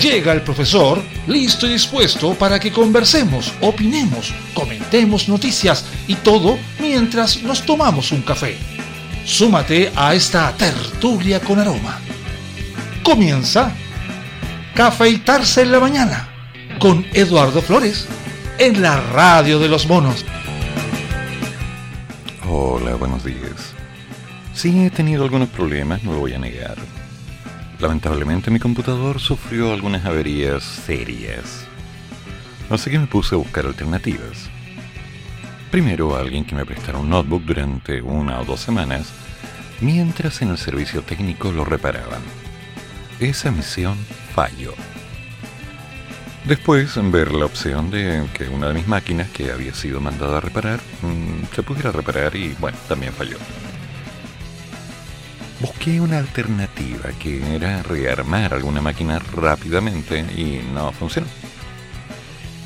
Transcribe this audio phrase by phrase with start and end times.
[0.00, 7.42] Llega el profesor, listo y dispuesto para que conversemos, opinemos, comentemos noticias y todo mientras
[7.42, 8.58] nos tomamos un café.
[9.24, 12.00] Súmate a esta tertulia con aroma.
[13.02, 13.72] Comienza
[14.74, 16.28] Cafeitarse en la mañana
[16.78, 18.08] con Eduardo Flores
[18.58, 20.24] en la radio de los monos.
[22.48, 23.74] Hola, buenos días.
[24.54, 26.76] Sí, he tenido algunos problemas, no lo voy a negar
[27.82, 31.66] Lamentablemente mi computador sufrió algunas averías serias.
[32.70, 34.48] Así que me puse a buscar alternativas.
[35.72, 39.12] Primero alguien que me prestara un notebook durante una o dos semanas,
[39.80, 42.22] mientras en el servicio técnico lo reparaban.
[43.18, 43.96] Esa misión
[44.32, 44.74] falló.
[46.44, 50.40] Después, ver la opción de que una de mis máquinas que había sido mandada a
[50.40, 53.38] reparar mm, se pudiera reparar y bueno, también falló
[55.62, 61.28] busqué una alternativa que era rearmar alguna máquina rápidamente y no funcionó.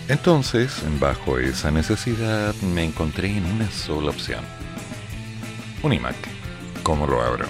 [0.08, 4.42] Entonces, bajo esa necesidad, me encontré en una sola opción.
[5.83, 6.16] Un iMac.
[6.83, 7.47] ¿Cómo lo abro?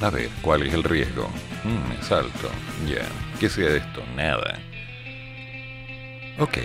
[0.00, 1.28] A ver, ¿cuál es el riesgo?
[1.64, 2.48] Mm, es alto.
[2.88, 3.04] Ya.
[3.38, 4.02] ¿Qué sea esto?
[4.16, 4.58] Nada.
[6.38, 6.58] Ok.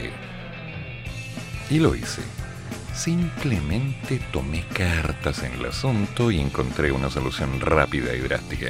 [1.70, 2.22] Y lo hice.
[2.94, 8.68] Simplemente tomé cartas en el asunto y encontré una solución rápida y drástica.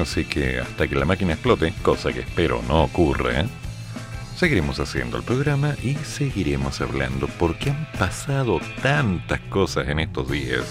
[0.00, 3.44] Así que hasta que la máquina explote, cosa que espero no ocurra,
[4.36, 10.64] seguiremos haciendo el programa y seguiremos hablando porque han pasado tantas cosas en estos días.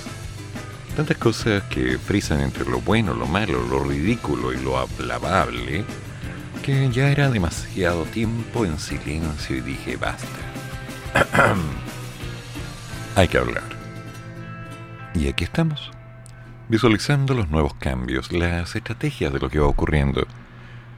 [0.95, 5.83] Tantas cosas que frisan entre lo bueno, lo malo, lo ridículo y lo aplabable,
[6.63, 10.27] que ya era demasiado tiempo en silencio y dije basta.
[13.19, 13.63] hay que hablar.
[15.13, 15.91] Y aquí estamos,
[16.69, 20.25] visualizando los nuevos cambios, las estrategias de lo que va ocurriendo,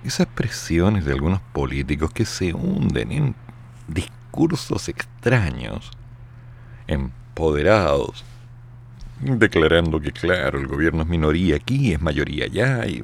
[0.03, 3.35] esas presiones de algunos políticos que se hunden en
[3.87, 5.89] discursos extraños,
[6.85, 8.23] empoderados,
[9.19, 13.03] declarando que claro, el gobierno es minoría aquí, es mayoría allá, y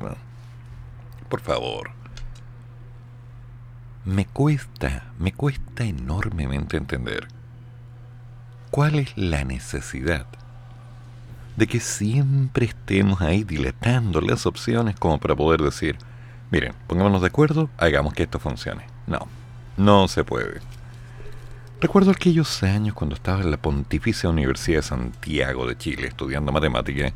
[1.27, 1.89] por favor.
[4.05, 7.36] Me cuesta, me cuesta enormemente entender
[8.71, 10.25] ¿Cuál es la necesidad
[11.55, 15.97] de que siempre estemos ahí dilatando las opciones como para poder decir,
[16.51, 18.85] miren, pongámonos de acuerdo, hagamos que esto funcione?
[19.07, 19.27] No,
[19.77, 20.59] no se puede.
[21.79, 27.13] Recuerdo aquellos años cuando estaba en la Pontificia Universidad de Santiago de Chile estudiando matemática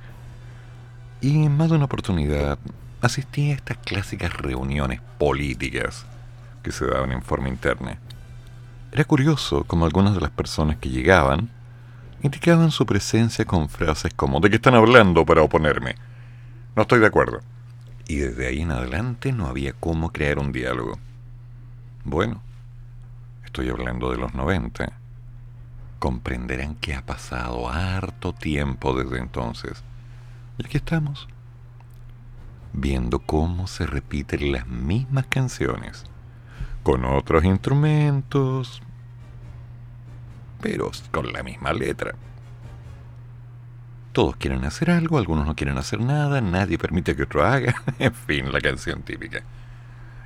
[1.20, 2.60] y en más de una oportunidad
[3.02, 6.06] asistí a estas clásicas reuniones políticas
[6.64, 8.00] que se daban en forma interna
[8.92, 11.50] era curioso como algunas de las personas que llegaban
[12.22, 15.96] indicaban su presencia con frases como ¿de qué están hablando para oponerme?
[16.76, 17.40] No estoy de acuerdo.
[18.08, 21.00] Y desde ahí en adelante no había cómo crear un diálogo.
[22.04, 22.42] Bueno,
[23.46, 24.92] estoy hablando de los 90.
[26.00, 29.84] Comprenderán que ha pasado harto tiempo desde entonces.
[30.58, 31.30] Y aquí estamos,
[32.74, 36.11] viendo cómo se repiten las mismas canciones
[36.84, 38.82] con otros instrumentos,
[40.62, 42.14] pero con la misma letra.
[44.14, 48.14] Todos quieren hacer algo, algunos no quieren hacer nada, nadie permite que otro haga, en
[48.14, 49.44] fin, la canción típica.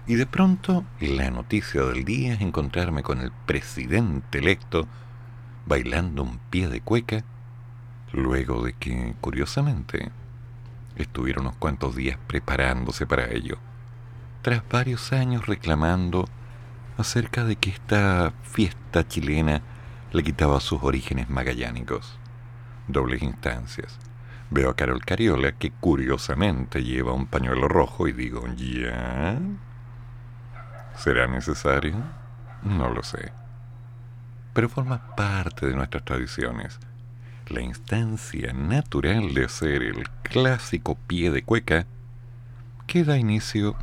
[0.08, 4.88] Y de pronto, la noticia del día es encontrarme con el presidente electo
[5.66, 7.24] bailando un pie de cueca,
[8.12, 10.12] luego de que, curiosamente,
[10.96, 13.58] estuvieron unos cuantos días preparándose para ello,
[14.42, 16.26] tras varios años reclamando
[16.98, 19.62] acerca de que esta fiesta chilena
[20.12, 22.18] le quitaba sus orígenes magallánicos.
[22.88, 24.00] Dobles instancias.
[24.50, 29.40] Veo a Carol Cariola que curiosamente lleva un pañuelo rojo y digo, ¿ya?
[30.96, 31.96] ¿Será necesario?
[32.64, 33.34] No lo sé.
[34.54, 36.80] Pero forma parte de nuestras tradiciones.
[37.48, 41.86] La instancia natural de hacer el clásico pie de cueca
[42.88, 43.76] que da inicio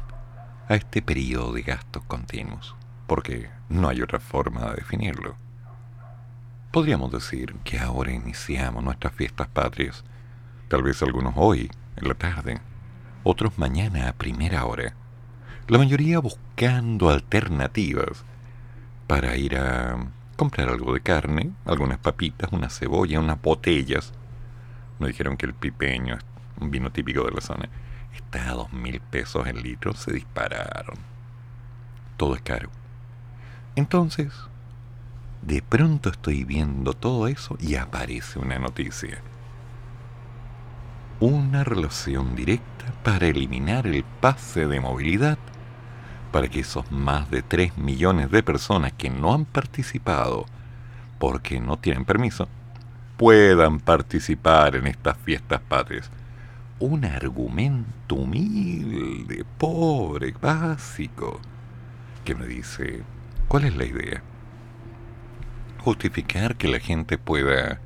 [0.68, 2.74] a este periodo de gastos continuos
[3.06, 5.36] porque no hay otra forma de definirlo.
[6.72, 10.04] Podríamos decir que ahora iniciamos nuestras fiestas patrias,
[10.68, 12.60] tal vez algunos hoy, en la tarde,
[13.24, 14.94] otros mañana a primera hora,
[15.68, 18.24] la mayoría buscando alternativas
[19.06, 19.96] para ir a
[20.36, 24.12] comprar algo de carne, algunas papitas, una cebolla, unas botellas.
[24.98, 26.18] Nos dijeron que el pipeño,
[26.60, 27.68] un vino típico de la zona,
[28.14, 30.96] está a dos mil pesos el litro, se dispararon.
[32.16, 32.70] Todo es caro.
[33.74, 34.32] Entonces,
[35.42, 39.20] de pronto estoy viendo todo eso y aparece una noticia.
[41.20, 45.38] Una relación directa para eliminar el pase de movilidad
[46.32, 50.46] para que esos más de 3 millones de personas que no han participado
[51.18, 52.48] porque no tienen permiso
[53.16, 56.10] puedan participar en estas fiestas patrias.
[56.80, 61.38] Un argumento humilde, pobre, básico,
[62.24, 63.04] que me dice,
[63.52, 64.22] ¿cuál es la idea?
[65.80, 67.82] Justificar que la gente pueda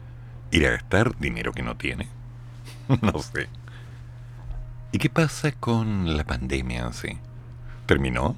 [0.52, 2.06] ir a gastar dinero que no tiene.
[3.02, 3.48] no sé.
[4.92, 7.18] ¿Y qué pasa con la pandemia así?
[7.84, 8.36] ¿Terminó?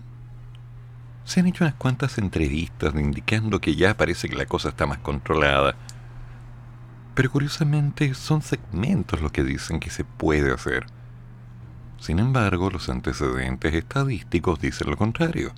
[1.24, 5.00] Se han hecho unas cuantas entrevistas indicando que ya parece que la cosa está más
[5.00, 5.76] controlada.
[7.14, 10.86] Pero curiosamente son segmentos los que dicen que se puede hacer.
[11.98, 15.52] Sin embargo, los antecedentes estadísticos dicen lo contrario.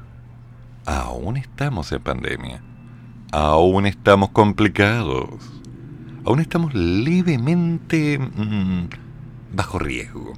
[0.87, 2.62] Aún estamos en pandemia.
[3.32, 5.29] Aún estamos complicados.
[6.25, 8.88] Aún estamos levemente mm,
[9.53, 10.32] bajo riesgo.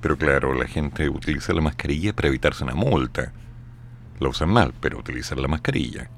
[0.00, 3.32] Pero claro, la gente utiliza la mascarilla para evitarse una multa.
[4.18, 6.10] La usan mal, pero utilizan la mascarilla.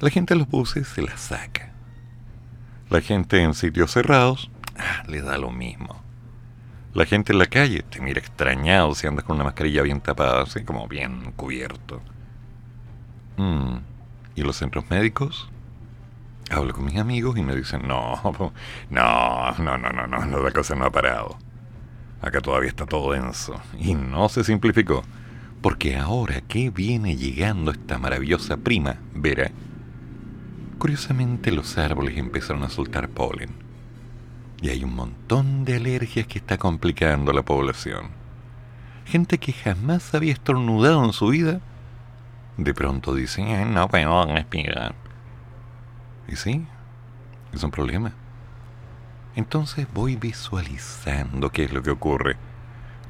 [0.00, 1.72] La gente en los buses se la saca.
[2.90, 6.02] La gente en sitios cerrados ah, le da lo mismo.
[6.94, 10.42] La gente en la calle te mira extrañado si andas con una mascarilla bien tapada,
[10.42, 12.00] así como bien cubierto.
[13.36, 13.76] Mm,
[14.36, 15.48] ¿Y los centros médicos?
[16.50, 18.20] Hablo con mis amigos y me dicen, no,
[18.90, 21.38] no, no, no, no, no, la cosa no ha parado.
[22.20, 23.60] Acá todavía está todo denso.
[23.78, 25.02] Y no se simplificó.
[25.60, 29.50] Porque ahora que viene llegando esta maravillosa prima, Vera,
[30.78, 33.50] curiosamente los árboles empezaron a soltar polen.
[34.60, 38.08] Y hay un montón de alergias que está complicando a la población.
[39.06, 41.60] Gente que jamás había estornudado en su vida,
[42.56, 44.94] de pronto dice, no puedo respirar.
[46.28, 46.66] Y sí,
[47.52, 48.12] es un problema.
[49.36, 52.36] Entonces voy visualizando qué es lo que ocurre,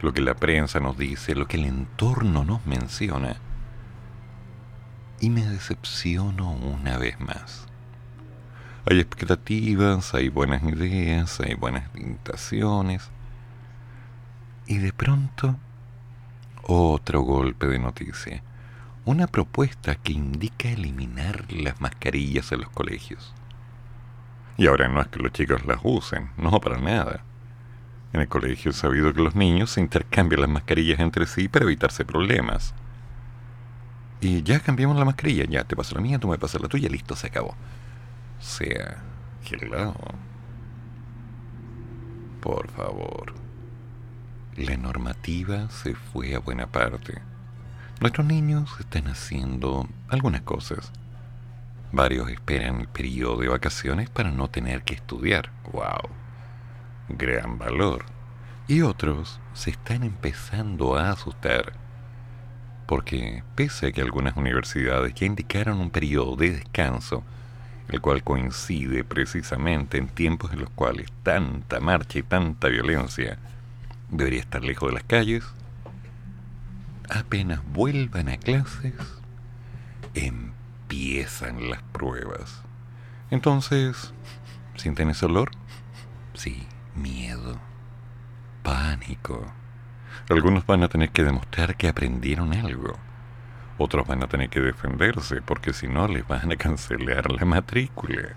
[0.00, 3.36] lo que la prensa nos dice, lo que el entorno nos menciona.
[5.20, 7.66] Y me decepciono una vez más.
[8.86, 13.10] Hay expectativas, hay buenas ideas, hay buenas invitaciones.
[14.66, 15.56] Y de pronto,
[16.62, 18.42] otro golpe de noticia.
[19.06, 23.34] Una propuesta que indica eliminar las mascarillas en los colegios.
[24.56, 27.22] Y ahora no es que los chicos las usen, no para nada.
[28.14, 31.64] En el colegio he sabido que los niños se intercambian las mascarillas entre sí para
[31.64, 32.74] evitarse problemas.
[34.20, 36.88] Y ya cambiamos la mascarilla, ya te paso la mía, tú me pasas la tuya,
[36.88, 37.50] listo, se acabó.
[37.50, 39.02] O sea,
[39.70, 39.94] lado?
[42.40, 43.34] Por favor.
[44.56, 47.33] La normativa se fue a buena parte.
[48.04, 50.92] Nuestros niños están haciendo algunas cosas
[51.90, 55.50] Varios esperan el periodo de vacaciones para no tener que estudiar.
[55.72, 56.10] ¡Wow!
[57.08, 58.04] Gran valor.
[58.68, 61.72] Y otros se están empezando a asustar.
[62.86, 67.24] Porque pese a que algunas universidades ya indicaron un periodo de descanso,
[67.88, 73.38] el cual coincide precisamente en tiempos en los cuales tanta marcha y tanta violencia
[74.10, 75.42] debería estar lejos de las calles,
[77.10, 78.94] apenas vuelvan a clases,
[80.14, 82.62] empiezan las pruebas.
[83.30, 84.12] Entonces,
[84.76, 85.50] ¿sienten ese olor?
[86.34, 87.58] Sí, miedo,
[88.62, 89.52] pánico.
[90.28, 92.94] Algunos van a tener que demostrar que aprendieron algo.
[93.76, 98.34] Otros van a tener que defenderse porque si no les van a cancelar la matrícula.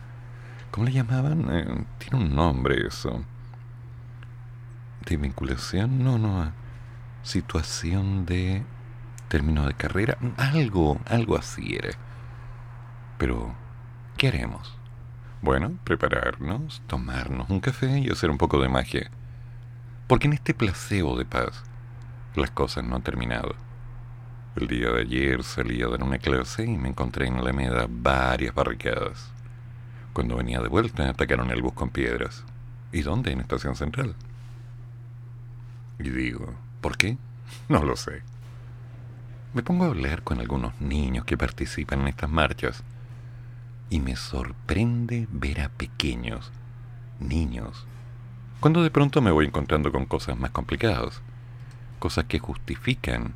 [0.71, 1.47] ¿Cómo le llamaban?
[1.51, 3.23] Eh, tiene un nombre eso.
[5.05, 6.03] ¿De vinculación?
[6.03, 6.51] No, no.
[7.27, 8.63] Situación de
[9.27, 10.17] término de carrera.
[10.37, 11.89] Algo, algo así era.
[13.17, 13.53] Pero,
[14.15, 14.77] ¿qué haremos?
[15.41, 19.11] Bueno, prepararnos, tomarnos un café y hacer un poco de magia.
[20.07, 21.65] Porque en este placebo de paz,
[22.33, 23.55] las cosas no han terminado.
[24.55, 27.87] El día de ayer salí a dar una clase y me encontré en la Alameda
[27.89, 29.33] varias barricadas.
[30.13, 32.45] Cuando venía de vuelta atacaron el bus con piedras.
[32.93, 33.33] ¿Y dónde?
[33.33, 34.15] En Estación Central.
[35.99, 37.17] Y digo, ¿por qué?
[37.69, 38.21] No lo sé.
[39.53, 42.83] Me pongo a hablar con algunos niños que participan en estas marchas
[43.89, 46.51] y me sorprende ver a pequeños,
[47.19, 47.85] niños,
[48.59, 51.21] cuando de pronto me voy encontrando con cosas más complicadas,
[51.99, 53.33] cosas que justifican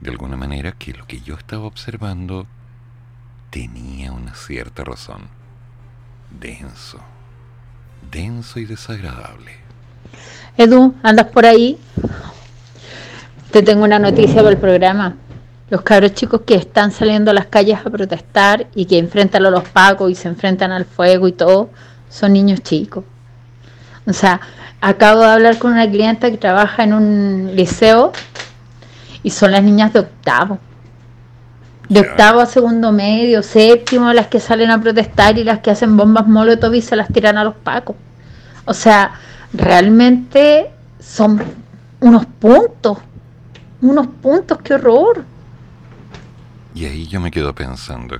[0.00, 2.46] de alguna manera que lo que yo estaba observando
[3.50, 5.28] tenía una cierta razón.
[6.30, 6.98] Denso,
[8.10, 9.52] denso y desagradable.
[10.56, 11.78] Edu, ¿andas por ahí?
[13.56, 15.16] Te tengo una noticia para el programa.
[15.70, 19.50] Los cabros chicos que están saliendo a las calles a protestar y que enfrentan a
[19.50, 21.70] los pacos y se enfrentan al fuego y todo,
[22.10, 23.02] son niños chicos.
[24.06, 24.42] O sea,
[24.82, 28.12] acabo de hablar con una clienta que trabaja en un liceo
[29.22, 30.58] y son las niñas de octavo.
[31.88, 35.96] De octavo a segundo medio, séptimo, las que salen a protestar y las que hacen
[35.96, 37.96] bombas molotov y se las tiran a los pacos.
[38.66, 39.12] O sea,
[39.54, 40.68] realmente
[41.00, 41.42] son
[42.00, 42.98] unos puntos,
[43.88, 45.24] unos puntos, qué horror.
[46.74, 48.18] Y ahí yo me quedo pensando,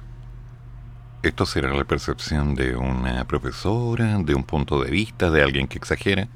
[1.22, 5.78] ¿esto será la percepción de una profesora, de un punto de vista, de alguien que
[5.78, 6.28] exagera?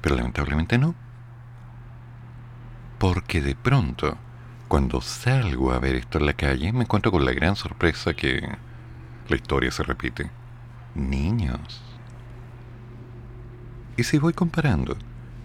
[0.00, 0.94] Pero lamentablemente no.
[2.98, 4.16] Porque de pronto
[4.68, 8.40] cuando salgo a ver esto en la calle, me encuentro con la gran sorpresa que
[9.28, 10.28] la historia se repite.
[10.94, 11.82] Niños.
[13.96, 14.96] Y si voy comparando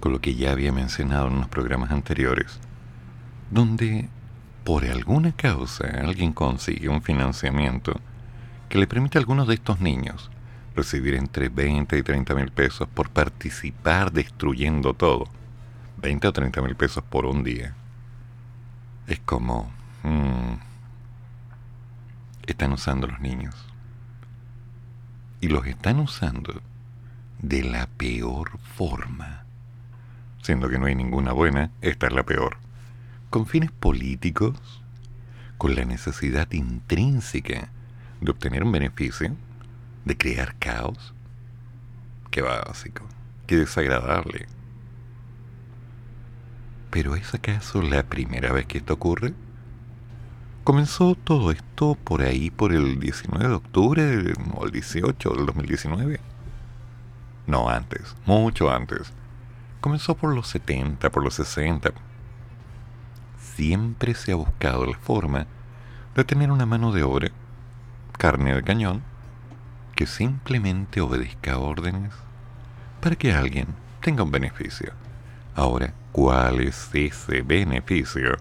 [0.01, 2.60] con lo que ya había mencionado en unos programas anteriores,
[3.50, 4.10] donde
[4.65, 8.01] por alguna causa alguien consigue un financiamiento
[8.67, 10.29] que le permite a algunos de estos niños
[10.75, 15.25] recibir entre 20 y 30 mil pesos por participar destruyendo todo.
[16.01, 17.74] 20 o 30 mil pesos por un día
[19.08, 19.72] es como...
[20.03, 20.55] Mm,
[22.48, 23.55] están usando los niños.
[25.39, 26.62] Y los están usando
[27.39, 29.41] de la peor forma.
[30.42, 32.58] Siendo que no hay ninguna buena, esta es la peor.
[33.30, 34.82] Con fines políticos,
[35.58, 37.70] con la necesidad intrínseca
[38.20, 39.36] de obtener un beneficio,
[40.06, 41.14] de crear caos.
[42.32, 43.06] Qué básico,
[43.46, 44.48] qué desagradable.
[46.90, 49.34] ¿Pero es acaso la primera vez que esto ocurre?
[50.64, 56.20] Comenzó todo esto por ahí, por el 19 de octubre o el 18 del 2019.
[57.48, 59.14] No, antes, mucho antes.
[59.82, 61.92] Comenzó por los 70, por los 60.
[63.56, 65.48] Siempre se ha buscado la forma
[66.16, 67.30] de tener una mano de obra,
[68.18, 69.02] carne de cañón,
[69.96, 72.14] que simplemente obedezca órdenes
[73.02, 73.68] para que alguien
[74.00, 74.94] tenga un beneficio.
[75.56, 78.38] Ahora, ¿Cuál es ese beneficio?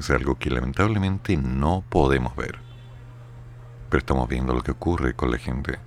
[0.00, 2.58] Es algo que lamentablemente no podemos ver.
[3.88, 5.78] Pero estamos viendo lo que ocurre con la gente.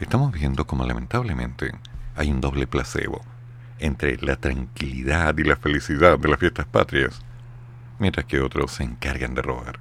[0.00, 1.72] Estamos viendo como lamentablemente
[2.14, 3.22] hay un doble placebo
[3.80, 7.20] entre la tranquilidad y la felicidad de las fiestas patrias,
[7.98, 9.80] mientras que otros se encargan de robar.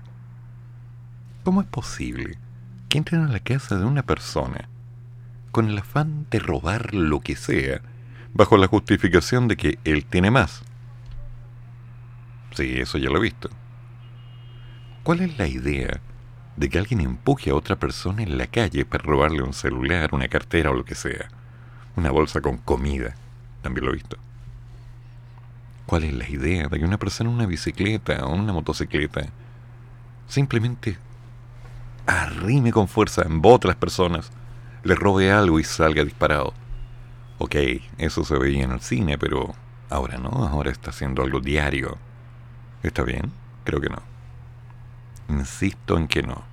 [1.44, 2.38] ¿Cómo es posible
[2.90, 4.68] que entren a la casa de una persona
[5.52, 7.82] con el afán de robar lo que sea,
[8.34, 10.64] bajo la justificación de que él tiene más?
[12.52, 13.50] Sí, eso ya lo he visto.
[15.04, 16.02] ¿Cuál es la idea
[16.56, 20.28] de que alguien empuje a otra persona en la calle para robarle un celular, una
[20.28, 21.30] cartera o lo que sea?
[21.96, 23.16] Una bolsa con comida.
[23.62, 24.18] También lo he visto.
[25.86, 29.26] ¿Cuál es la idea de que una persona en una bicicleta o una motocicleta
[30.28, 30.98] simplemente
[32.06, 34.32] arrime con fuerza, en las personas,
[34.84, 36.54] le robe algo y salga disparado?
[37.40, 37.56] Ok,
[37.98, 39.56] eso se veía en el cine, pero
[39.90, 41.98] ahora no, ahora está haciendo algo diario
[42.84, 43.32] ¿Está bien?
[43.66, 44.02] Creo que no.
[45.28, 46.44] Insisto en que no.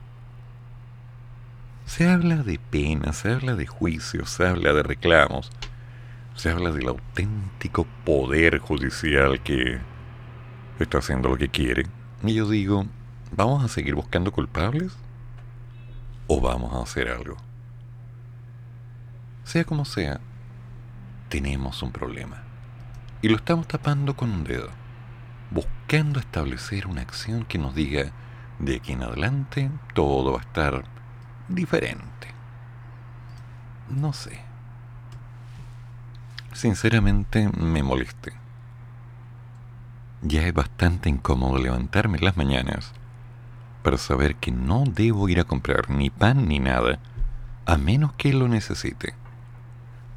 [1.87, 5.53] Se habla de pena, se habla de juicios, se habla de reclamos,
[6.37, 9.81] se habla del auténtico poder judicial que
[10.79, 11.87] está haciendo lo que quiere.
[12.23, 12.87] Y yo digo,
[13.33, 14.97] ¿vamos a seguir buscando culpables?
[16.27, 17.37] ¿O vamos a hacer algo?
[19.45, 20.21] Sea como sea,
[21.29, 22.43] tenemos un problema.
[23.23, 24.69] Y lo estamos tapando con un dedo
[25.51, 28.13] buscando establecer una acción que nos diga
[28.59, 30.85] de aquí en adelante todo va a estar
[31.49, 32.29] diferente.
[33.89, 34.46] No sé.
[36.57, 38.33] Sinceramente me moleste.
[40.23, 42.93] Ya es bastante incómodo levantarme las mañanas
[43.83, 46.99] para saber que no debo ir a comprar ni pan ni nada
[47.67, 49.13] a menos que lo necesite.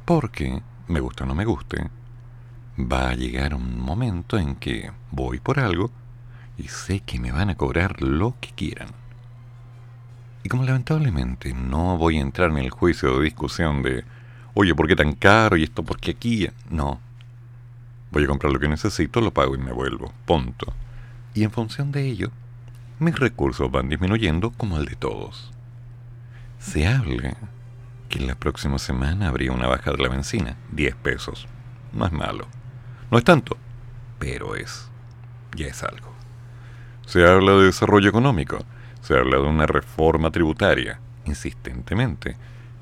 [0.06, 1.90] Porque, me guste o no me guste,
[2.78, 5.90] va a llegar un momento en que voy por algo
[6.56, 8.88] y sé que me van a cobrar lo que quieran.
[10.42, 14.06] Y como lamentablemente no voy a entrar en el juicio de discusión de,
[14.54, 16.48] oye, ¿por qué tan caro y esto por qué aquí?
[16.68, 17.00] No.
[18.10, 20.12] Voy a comprar lo que necesito, lo pago y me vuelvo.
[20.26, 20.72] Punto.
[21.34, 22.30] Y en función de ello,
[22.98, 25.52] mis recursos van disminuyendo como el de todos.
[26.58, 27.36] Se habla
[28.08, 31.46] que en la próxima semana habría una baja de la benzina, 10 pesos.
[31.92, 32.46] No es malo.
[33.10, 33.56] No es tanto,
[34.18, 34.90] pero es,
[35.56, 36.12] ya es algo.
[37.06, 38.58] Se habla de desarrollo económico,
[39.00, 42.36] se habla de una reforma tributaria, insistentemente.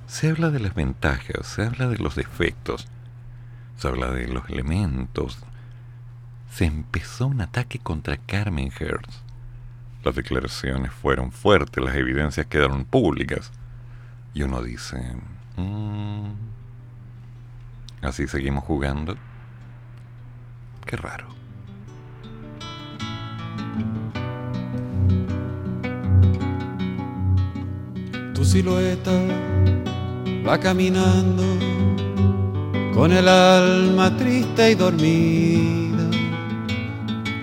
[0.09, 2.89] Se habla de las ventajas, se habla de los defectos,
[3.77, 5.39] se habla de los elementos.
[6.51, 9.23] Se empezó un ataque contra Carmen Hertz.
[10.03, 13.53] Las declaraciones fueron fuertes, las evidencias quedaron públicas.
[14.33, 15.15] Y uno dice,
[15.57, 16.31] mm,
[18.01, 19.17] Así seguimos jugando.
[20.87, 21.27] Qué raro.
[28.35, 29.13] Tu silueta
[30.49, 31.45] va caminando
[32.95, 36.09] con el alma triste y dormida.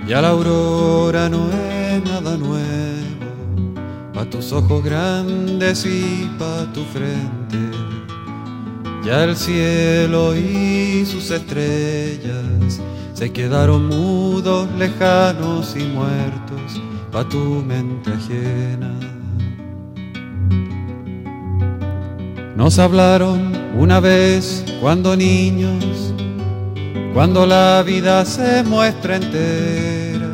[0.07, 7.59] Ya la aurora no es nada nuevo, pa' tus ojos grandes y pa' tu frente.
[9.05, 12.81] Ya el cielo y sus estrellas
[13.13, 16.81] se quedaron mudos, lejanos y muertos
[17.11, 19.04] pa' tu mente ajena.
[22.55, 26.13] Nos hablaron una vez cuando niños,
[27.13, 30.31] cuando la vida se muestra entera,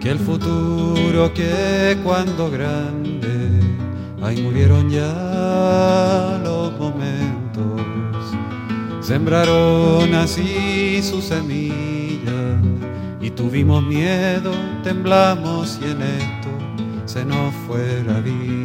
[0.00, 3.50] que el futuro que cuando grande,
[4.22, 7.82] ahí murieron ya los momentos,
[9.00, 12.60] sembraron así su semilla
[13.20, 14.52] y tuvimos miedo,
[14.84, 16.50] temblamos y en esto
[17.04, 18.63] se nos fue la vida.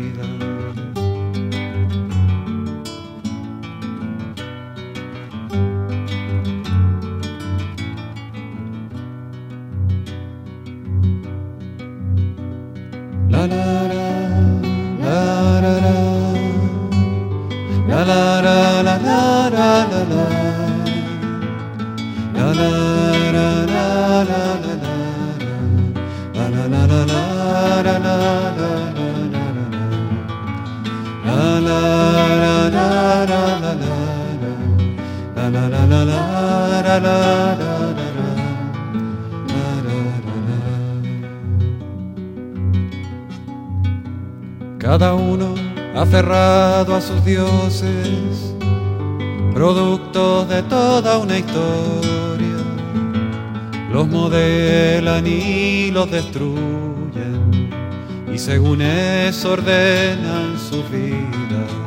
[44.78, 45.54] Cada uno
[45.96, 48.56] aferrado a sus dioses,
[49.54, 52.64] producto de toda una historia,
[53.92, 57.70] los modelan y los destruyen,
[58.34, 61.79] y según eso ordenan sus vidas.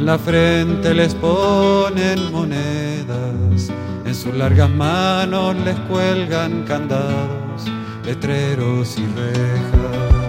[0.00, 3.70] En la frente les ponen monedas,
[4.06, 7.66] en sus largas manos les cuelgan candados,
[8.06, 10.19] letreros y rejas.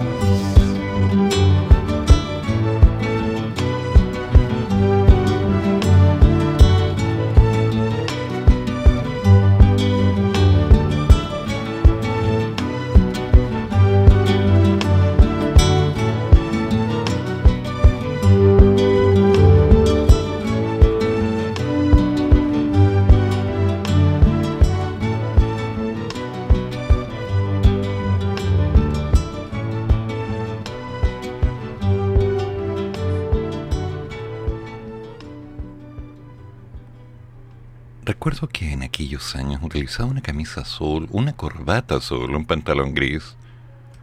[38.22, 43.34] Recuerdo que en aquellos años utilizaba una camisa azul, una corbata azul, un pantalón gris,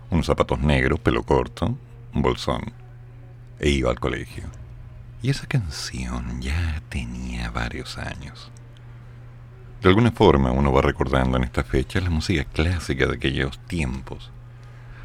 [0.10, 1.78] unos zapatos negros, pelo corto,
[2.14, 2.74] un bolsón,
[3.62, 4.44] e iba al colegio.
[5.22, 8.52] Y esa canción ya tenía varios años.
[9.82, 14.32] De alguna forma uno va recordando en esta fecha la música clásica de aquellos tiempos.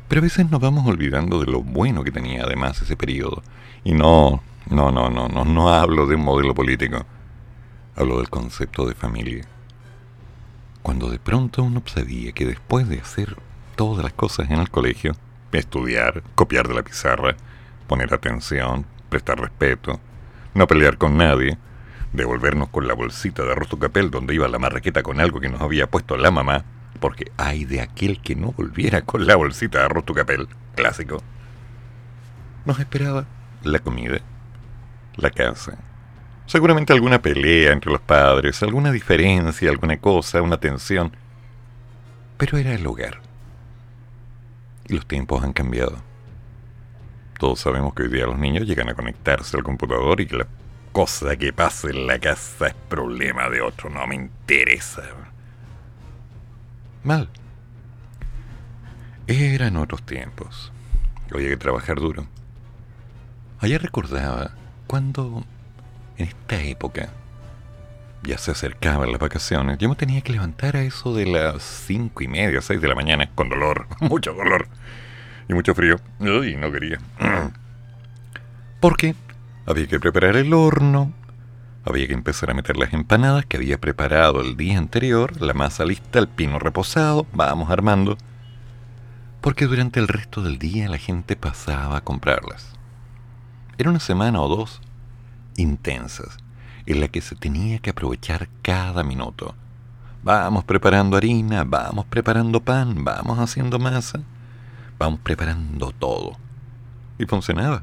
[0.09, 3.45] Pero a veces nos vamos olvidando de lo bueno que tenía además ese periodo.
[3.85, 7.07] Y no, no, no, no, no, no hablo de un modelo político
[7.97, 9.45] Hablo del concepto de familia.
[10.83, 13.37] Cuando de pronto uno sabía que después de hacer
[13.77, 15.15] todas las cosas en el colegio,
[15.53, 17.37] estudiar, copiar de la pizarra,
[17.87, 20.01] poner atención, prestar respeto,
[20.55, 21.57] no pelear con nadie,
[22.13, 25.61] devolvernos con la bolsita de arroz capel donde iba la marraqueta con algo que nos
[25.61, 26.65] había puesto la mamá,
[26.99, 31.23] porque hay de aquel que no volviera con la bolsita de arroz capel, clásico.
[32.65, 33.27] Nos esperaba
[33.63, 34.19] la comida,
[35.17, 35.79] la casa,
[36.47, 41.17] Seguramente alguna pelea entre los padres, alguna diferencia, alguna cosa, una tensión.
[42.37, 43.21] Pero era el hogar.
[44.87, 45.97] Y los tiempos han cambiado.
[47.39, 50.47] Todos sabemos que hoy día los niños llegan a conectarse al computador y que la
[50.93, 55.03] cosa que pase en la casa es problema de otro, no me interesa.
[57.03, 57.29] Mal.
[59.27, 60.73] Eran otros tiempos.
[61.33, 62.27] Había que trabajar duro.
[63.61, 64.53] Ayer recordaba
[64.87, 65.45] cuando
[66.17, 67.11] en esta época,
[68.23, 72.23] ya se acercaban las vacaciones, yo me tenía que levantar a eso de las cinco
[72.23, 74.67] y media, seis de la mañana, con dolor, mucho dolor
[75.49, 75.97] y mucho frío.
[76.21, 76.99] Y no quería.
[78.81, 79.15] Porque
[79.67, 81.13] había que preparar el horno,
[81.85, 85.85] había que empezar a meter las empanadas que había preparado el día anterior, la masa
[85.85, 88.17] lista, el pino reposado, vamos armando.
[89.41, 92.73] Porque durante el resto del día la gente pasaba a comprarlas.
[93.77, 94.81] Era una semana o dos
[95.57, 96.39] intensas.
[96.87, 99.55] en la que se tenía que aprovechar cada minuto.
[100.23, 104.21] Vamos preparando harina, vamos preparando pan, vamos haciendo masa,
[104.99, 106.37] vamos preparando todo.
[107.19, 107.83] Y funcionaba.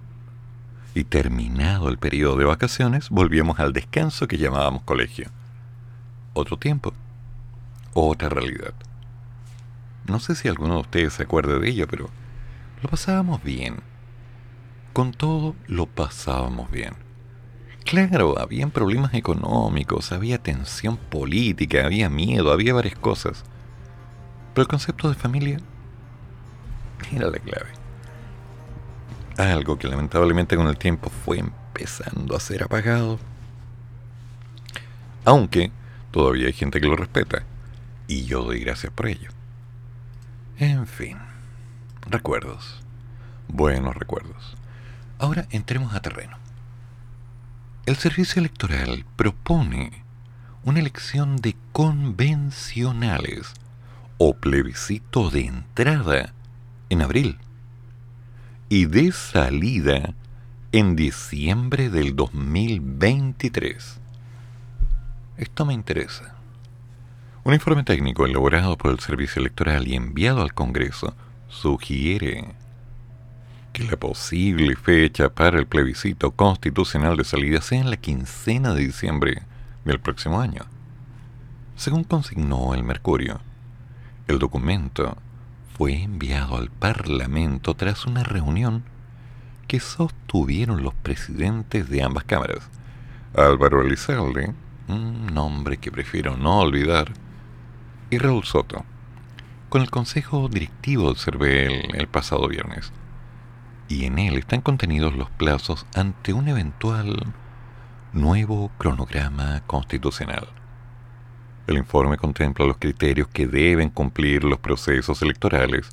[0.94, 5.30] Y terminado el periodo de vacaciones, volvíamos al descanso que llamábamos colegio.
[6.34, 6.94] Otro tiempo,
[7.94, 8.74] otra realidad.
[10.08, 12.10] No sé si alguno de ustedes se acuerda de ello, pero
[12.82, 13.78] lo pasábamos bien.
[14.94, 16.94] Con todo lo pasábamos bien.
[17.86, 23.44] Claro, habían problemas económicos, había tensión política, había miedo, había varias cosas.
[24.54, 25.60] Pero el concepto de familia
[27.12, 27.70] era la clave.
[29.38, 33.20] Algo que lamentablemente con el tiempo fue empezando a ser apagado.
[35.26, 35.72] Aunque
[36.12, 37.44] todavía hay gente que lo respeta.
[38.08, 39.30] Y yo doy gracias por ello.
[40.58, 41.18] En fin,
[42.08, 42.82] recuerdos.
[43.48, 44.56] Buenos recuerdos.
[45.18, 46.41] Ahora entremos a terreno.
[47.88, 50.04] El servicio electoral propone
[50.64, 53.54] una elección de convencionales
[54.20, 56.32] o plebiscito de entrada
[56.90, 57.40] en abril
[58.70, 60.14] y de salida
[60.72, 64.00] en diciembre del 2023.
[65.38, 66.36] Esto me interesa.
[67.44, 71.16] Un informe técnico elaborado por el Servicio Electoral y enviado al Congreso
[71.48, 72.54] sugiere
[73.90, 79.44] la posible fecha para el plebiscito constitucional de salida sea en la quincena de diciembre
[79.86, 80.66] del próximo año.
[81.76, 83.40] Según consignó el Mercurio,
[84.28, 85.18] el documento
[85.78, 88.84] fue enviado al Parlamento tras una reunión
[89.68, 92.70] que sostuvieron los presidentes de ambas cámaras,
[93.36, 94.54] Álvaro Elizalde,
[94.88, 97.14] un nombre que prefiero no olvidar,
[98.10, 98.84] y Raúl Soto,
[99.70, 102.92] con el Consejo Directivo del CERVEL el pasado viernes
[103.92, 107.34] y en él están contenidos los plazos ante un eventual
[108.14, 110.48] nuevo cronograma constitucional.
[111.68, 115.90] El informe contempla los criterios que deben cumplir los procesos electorales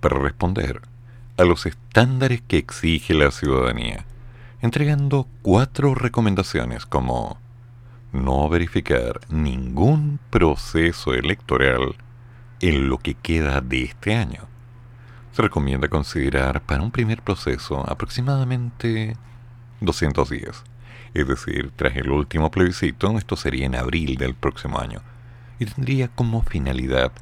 [0.00, 0.80] para responder
[1.36, 4.06] a los estándares que exige la ciudadanía,
[4.62, 7.38] entregando cuatro recomendaciones como
[8.10, 11.94] no verificar ningún proceso electoral
[12.60, 14.48] en lo que queda de este año,
[15.38, 19.16] se recomienda considerar para un primer proceso aproximadamente
[19.80, 20.64] 200 días.
[21.14, 25.00] Es decir, tras el último plebiscito, esto sería en abril del próximo año,
[25.60, 27.12] y tendría como finalidad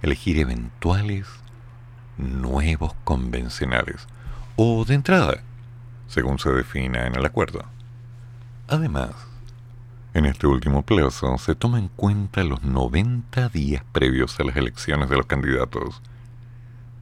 [0.00, 1.26] elegir eventuales
[2.16, 4.06] nuevos convencionales,
[4.56, 5.42] o de entrada,
[6.08, 7.62] según se defina en el acuerdo.
[8.68, 9.10] Además,
[10.14, 15.10] en este último plazo se toma en cuenta los 90 días previos a las elecciones
[15.10, 16.00] de los candidatos,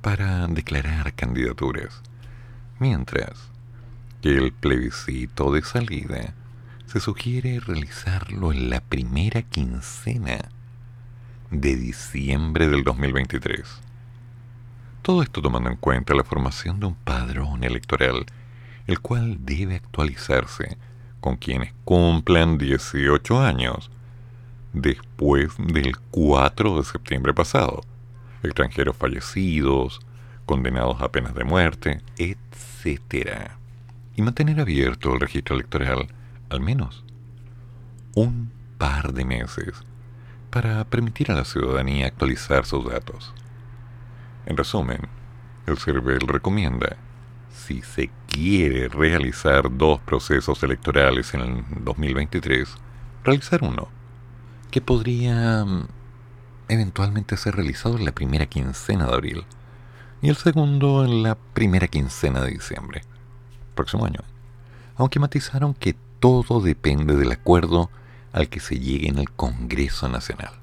[0.04, 2.02] para declarar candidaturas,
[2.78, 3.50] mientras
[4.20, 6.34] que el plebiscito de salida
[6.84, 10.50] se sugiere realizarlo en la primera quincena
[11.50, 13.62] de diciembre del 2023.
[15.00, 18.26] Todo esto tomando en cuenta la formación de un padrón electoral,
[18.86, 20.76] el cual debe actualizarse
[21.22, 23.90] con quienes cumplan 18 años
[24.74, 27.80] después del 4 de septiembre pasado
[28.44, 30.00] extranjeros fallecidos,
[30.46, 33.50] condenados a penas de muerte, etc.
[34.16, 36.08] Y mantener abierto el registro electoral
[36.50, 37.04] al menos
[38.14, 39.74] un par de meses
[40.50, 43.34] para permitir a la ciudadanía actualizar sus datos.
[44.46, 45.00] En resumen,
[45.66, 46.96] el CERVEL recomienda,
[47.50, 52.76] si se quiere realizar dos procesos electorales en el 2023,
[53.24, 53.88] realizar uno,
[54.70, 55.64] que podría
[56.68, 59.44] eventualmente ser realizado en la primera quincena de abril
[60.22, 63.02] y el segundo en la primera quincena de diciembre,
[63.74, 64.20] próximo año.
[64.96, 67.90] Aunque matizaron que todo depende del acuerdo
[68.32, 70.54] al que se llegue en el Congreso Nacional.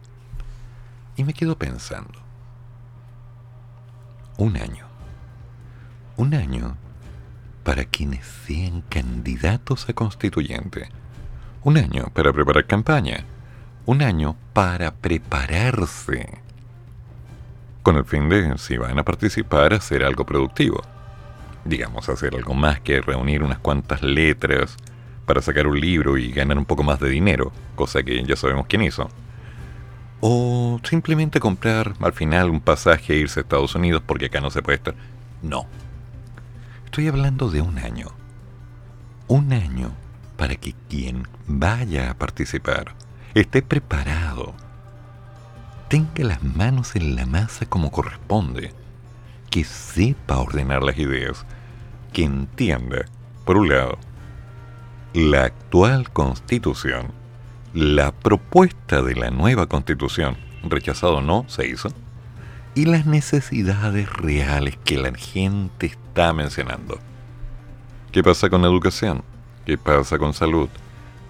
[1.16, 2.20] Y me quedo pensando,
[4.38, 4.88] un año,
[6.18, 6.78] un año
[7.64, 10.90] para quienes sean candidatos a constituyente,
[11.64, 13.26] un año para preparar campaña,
[13.86, 16.30] un año para prepararse,
[17.84, 20.82] con el fin de, si van a participar, hacer algo productivo.
[21.66, 24.78] Digamos, hacer algo más que reunir unas cuantas letras
[25.26, 28.68] para sacar un libro y ganar un poco más de dinero, cosa que ya sabemos
[28.68, 29.10] quién hizo.
[30.20, 34.52] O simplemente comprar al final un pasaje e irse a Estados Unidos porque acá no
[34.52, 34.96] se puede estar.
[35.42, 35.66] No.
[36.86, 38.08] Estoy hablando de un año.
[39.28, 39.92] Un año
[40.38, 42.94] para que quien vaya a participar
[43.34, 44.54] esté preparado,
[45.88, 48.74] tenga las manos en la masa como corresponde,
[49.50, 51.46] que sepa ordenar las ideas,
[52.14, 53.06] que entienda,
[53.46, 53.98] por un lado,
[55.14, 57.12] la actual constitución,
[57.74, 61.90] la propuesta de la nueva constitución, rechazado o no, se hizo,
[62.76, 67.00] y las necesidades reales que la gente está mencionando.
[68.12, 69.24] ¿Qué pasa con educación?
[69.66, 70.70] ¿Qué pasa con salud?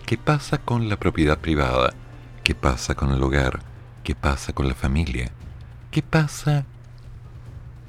[0.05, 1.93] ¿Qué pasa con la propiedad privada?
[2.43, 3.59] ¿Qué pasa con el hogar?
[4.03, 5.31] ¿Qué pasa con la familia?
[5.89, 6.65] ¿Qué pasa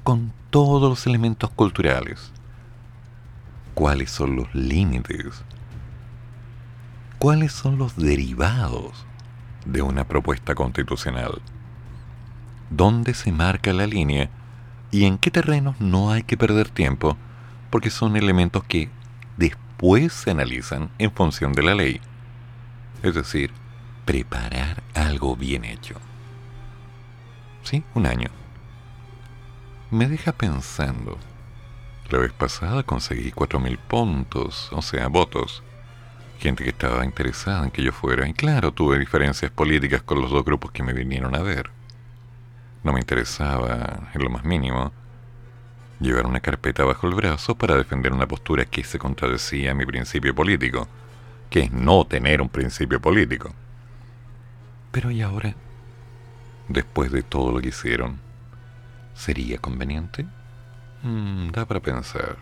[0.04, 2.32] con todos los elementos culturales?
[3.74, 5.42] ¿Cuáles son los límites?
[7.18, 9.06] ¿Cuáles son los derivados
[9.64, 11.40] de una propuesta constitucional?
[12.70, 14.30] ¿Dónde se marca la línea?
[14.90, 17.16] ¿Y en qué terrenos no hay que perder tiempo?
[17.70, 18.90] Porque son elementos que
[19.36, 19.61] después
[20.10, 22.00] se analizan en función de la ley.
[23.02, 23.50] Es decir,
[24.04, 25.96] preparar algo bien hecho.
[27.64, 28.28] Sí, un año.
[29.90, 31.18] Me deja pensando.
[32.10, 35.64] La vez pasada conseguí 4.000 puntos, o sea, votos.
[36.38, 38.28] Gente que estaba interesada en que yo fuera.
[38.28, 41.70] Y claro, tuve diferencias políticas con los dos grupos que me vinieron a ver.
[42.84, 44.92] No me interesaba, en lo más mínimo,
[46.02, 49.86] llevar una carpeta bajo el brazo para defender una postura que se contradecía a mi
[49.86, 50.88] principio político,
[51.50, 53.54] que es no tener un principio político.
[54.90, 55.54] Pero ¿y ahora?
[56.72, 58.18] después de todo lo que hicieron,
[59.14, 60.26] ¿sería conveniente?
[61.02, 62.36] Mm, da para pensar.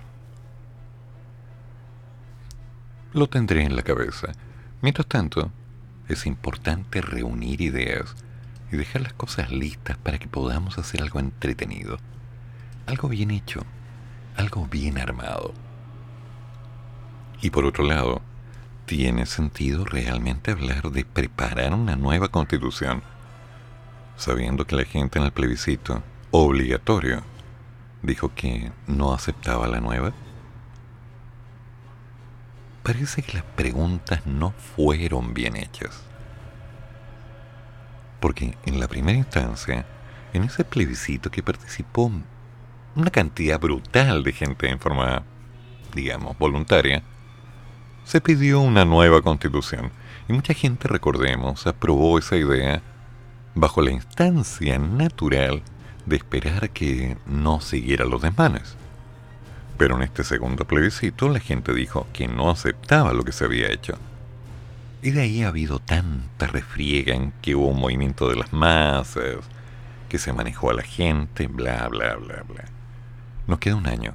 [3.13, 4.33] Lo tendré en la cabeza.
[4.83, 5.51] Mientras tanto,
[6.09, 8.15] es importante reunir ideas
[8.71, 11.99] y dejar las cosas listas para que podamos hacer algo entretenido,
[12.91, 13.65] algo bien hecho,
[14.37, 15.55] algo bien armado.
[17.41, 18.21] Y por otro lado,
[18.85, 23.03] ¿tiene sentido realmente hablar de preparar una nueva constitución
[24.17, 27.23] sabiendo que la gente en el plebiscito obligatorio
[28.03, 30.13] dijo que no aceptaba la nueva?
[32.83, 36.03] Parece que las preguntas no fueron bien hechas.
[38.19, 39.87] Porque en la primera instancia,
[40.33, 42.11] en ese plebiscito que participó
[42.97, 45.23] una cantidad brutal de gente en forma,
[45.95, 47.03] digamos, voluntaria,
[48.05, 49.93] se pidió una nueva constitución.
[50.29, 52.83] Y mucha gente, recordemos, aprobó esa idea
[53.55, 55.63] bajo la instancia natural
[56.07, 58.77] de esperar que no siguiera los desmanes.
[59.77, 63.71] Pero en este segundo plebiscito la gente dijo que no aceptaba lo que se había
[63.71, 63.95] hecho.
[65.03, 69.39] Y de ahí ha habido tanta refriega en que hubo un movimiento de las masas,
[70.09, 72.80] que se manejó a la gente, bla, bla, bla, bla.
[73.47, 74.15] Nos queda un año.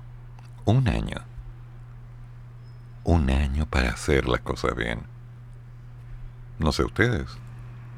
[0.66, 1.18] Un año.
[3.04, 5.04] Un año para hacer las cosas bien.
[6.60, 7.38] No sé ustedes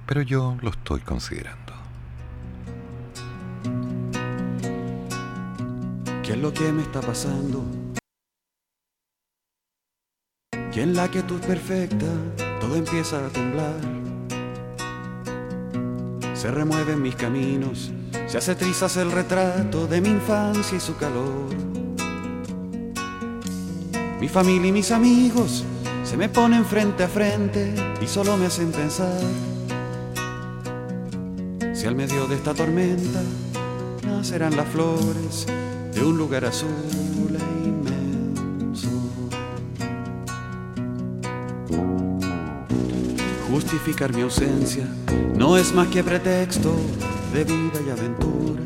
[0.08, 1.74] pero yo lo estoy considerando.
[6.24, 7.63] ¿Qué es lo que me está pasando?
[10.72, 12.06] Que en la quietud perfecta
[12.62, 13.76] todo empieza a temblar.
[16.34, 17.92] Se remueven mis caminos,
[18.28, 21.48] se hace trizas el retrato de mi infancia y su calor.
[24.20, 25.63] Mi familia y mis amigos
[26.04, 29.22] se me ponen frente a frente y solo me hacen pensar
[31.88, 33.22] al medio de esta tormenta
[34.06, 35.46] nacerán las flores
[35.94, 36.68] de un lugar azul
[37.32, 38.90] e inmenso.
[43.50, 44.86] Justificar mi ausencia
[45.38, 46.76] no es más que pretexto
[47.34, 48.63] de vida y aventura.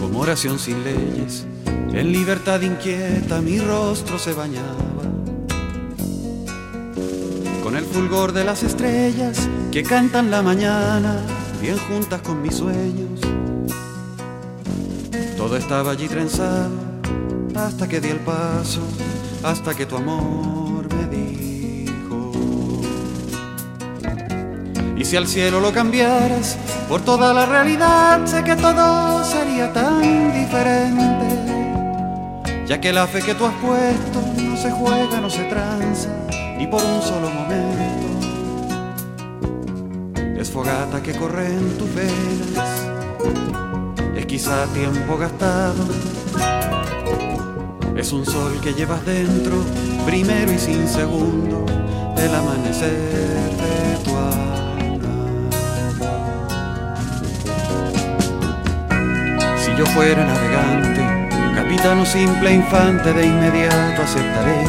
[0.00, 4.84] Como oración sin leyes, en libertad inquieta mi rostro se bañaba.
[7.62, 11.20] Con el fulgor de las estrellas que cantan la mañana
[11.60, 13.20] bien juntas con mis sueños.
[15.36, 16.70] Todo estaba allí trenzado
[17.54, 18.80] hasta que di el paso,
[19.42, 20.65] hasta que tu amor
[25.06, 26.56] si al cielo lo cambiaras
[26.88, 31.26] por toda la realidad, sé que todo sería tan diferente,
[32.66, 36.08] ya que la fe que tú has puesto no se juega, no se tranza,
[36.58, 38.06] ni por un solo momento
[40.56, 42.70] fogata que corre en tus venas
[44.16, 45.84] es quizá tiempo gastado.
[47.94, 49.62] Es un sol que llevas dentro,
[50.06, 51.66] primero y sin segundo,
[52.16, 53.65] el amanecer
[59.76, 61.02] yo fuera navegante,
[61.54, 64.64] capitán o simple infante, de inmediato aceptaré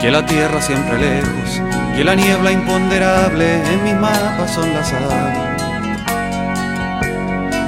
[0.00, 1.60] que la tierra siempre lejos
[2.00, 5.62] que la niebla imponderable en mis mapas son las aves.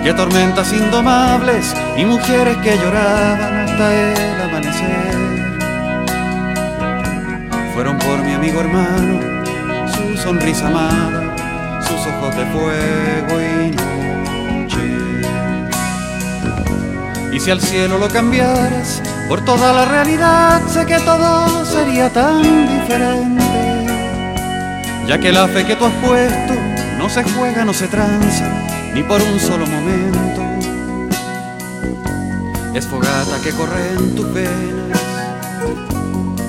[0.02, 5.14] Que tormentas indomables y mujeres que lloraban hasta el amanecer.
[7.74, 9.20] Fueron por mi amigo hermano,
[9.92, 11.36] su sonrisa amada,
[11.82, 13.91] sus ojos de fuego y noche.
[17.32, 22.42] Y si al cielo lo cambiaras por toda la realidad, sé que todo sería tan
[22.42, 23.42] diferente.
[25.08, 26.54] Ya que la fe que tú has puesto
[26.98, 28.48] no se juega, no se tranza,
[28.94, 30.42] ni por un solo momento.
[32.74, 35.02] Es fogata que corre en tus venas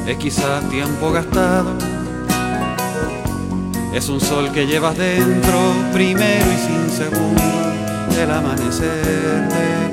[0.07, 1.77] es quizás tiempo gastado.
[3.93, 7.41] Es un sol que llevas dentro, primero y sin segundo,
[8.19, 9.92] el amanecer de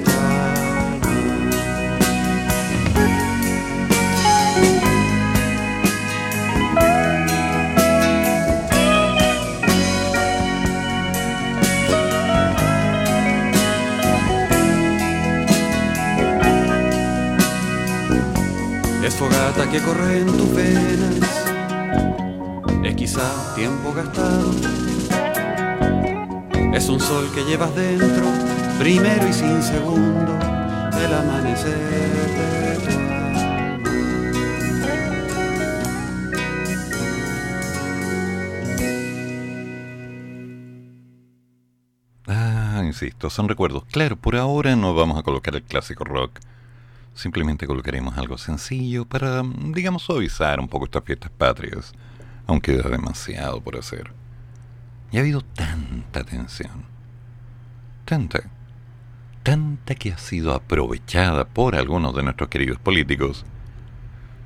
[19.50, 21.44] fogata que corre en tus venas
[22.84, 24.50] es quizá tiempo gastado.
[26.72, 28.26] Es un sol que llevas dentro,
[28.78, 30.38] primero y sin segundo,
[30.98, 32.80] el amanecer
[42.26, 43.84] Ah, insisto, son recuerdos.
[43.90, 46.38] Claro, por ahora no vamos a colocar el clásico rock
[47.14, 51.92] Simplemente colocaremos algo sencillo para, digamos, suavizar un poco estas fiestas patrias,
[52.46, 54.12] aunque queda demasiado por hacer.
[55.12, 56.84] Y ha habido tanta tensión,
[58.04, 58.40] tanta,
[59.42, 63.44] tanta que ha sido aprovechada por algunos de nuestros queridos políticos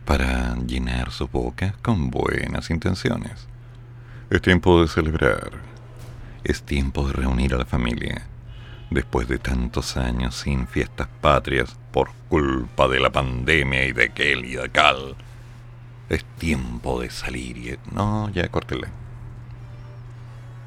[0.04, 3.46] para llenar sus bocas con buenas intenciones.
[4.30, 5.52] Es tiempo de celebrar,
[6.44, 8.26] es tiempo de reunir a la familia
[8.90, 14.44] después de tantos años sin fiestas patrias por culpa de la pandemia y de aquel
[14.44, 15.14] y de cal.
[16.08, 17.78] Es tiempo de salir y...
[17.92, 18.88] No, ya córtele.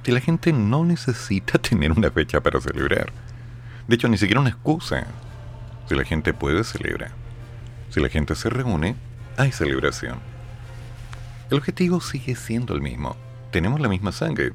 [0.04, 3.12] Si la gente no necesita tener una fecha para celebrar.
[3.88, 5.06] De hecho, ni siquiera una excusa.
[5.90, 7.12] Si la gente puede, celebrar.
[7.90, 8.96] Si la gente se reúne,
[9.36, 10.20] hay celebración.
[11.52, 13.18] El objetivo sigue siendo el mismo.
[13.52, 14.54] Tenemos la misma sangre.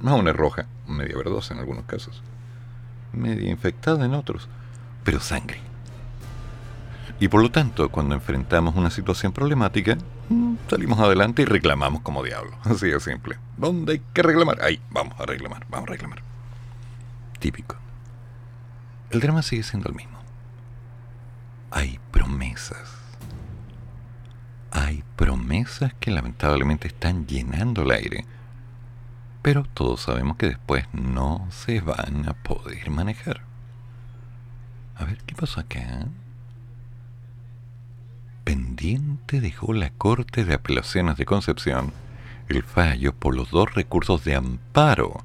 [0.00, 2.22] Más una roja, media verdosa en algunos casos
[3.12, 4.48] media infectada en otros,
[5.04, 5.58] pero sangre.
[7.20, 9.96] Y por lo tanto, cuando enfrentamos una situación problemática,
[10.28, 12.56] mm, salimos adelante y reclamamos como diablo.
[12.64, 13.38] Así de simple.
[13.56, 14.62] ¿Dónde hay que reclamar?
[14.62, 16.22] Ahí, vamos a reclamar, vamos a reclamar.
[17.38, 17.76] Típico.
[19.10, 20.18] El drama sigue siendo el mismo.
[21.70, 22.94] Hay promesas.
[24.70, 28.24] Hay promesas que lamentablemente están llenando el aire
[29.42, 33.42] pero todos sabemos que después no se van a poder manejar.
[34.94, 36.06] A ver, ¿qué pasó acá?
[38.44, 41.92] Pendiente dejó la Corte de Apelaciones de Concepción
[42.48, 45.24] el fallo por los dos recursos de amparo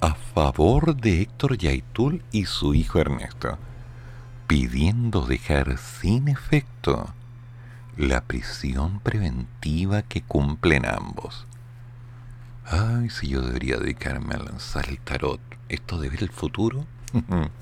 [0.00, 3.56] a favor de Héctor Yaitul y su hijo Ernesto,
[4.48, 7.14] pidiendo dejar sin efecto
[7.96, 11.46] la prisión preventiva que cumplen ambos.
[12.66, 15.40] Ay, si yo debería dedicarme a lanzar el tarot.
[15.68, 16.84] ¿Esto de ver el futuro?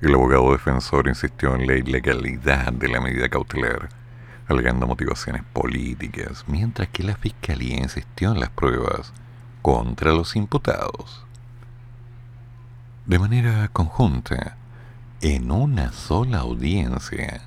[0.00, 3.88] el abogado defensor insistió en la ilegalidad de la medida cautelar,
[4.46, 9.12] alegando motivaciones políticas, mientras que la fiscalía insistió en las pruebas
[9.62, 11.24] contra los imputados.
[13.06, 14.56] De manera conjunta,
[15.22, 17.42] en una sola audiencia,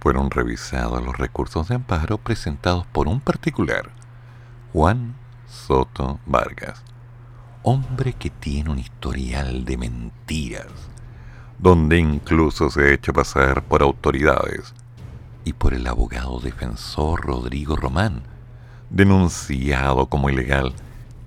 [0.00, 3.90] fueron revisados los recursos de amparo presentados por un particular,
[4.72, 5.14] Juan
[5.46, 6.82] Soto Vargas,
[7.62, 10.91] hombre que tiene un historial de mentiras,
[11.62, 14.74] donde incluso se ha hecho pasar por autoridades,
[15.44, 18.22] y por el abogado defensor Rodrigo Román,
[18.90, 20.74] denunciado como ilegal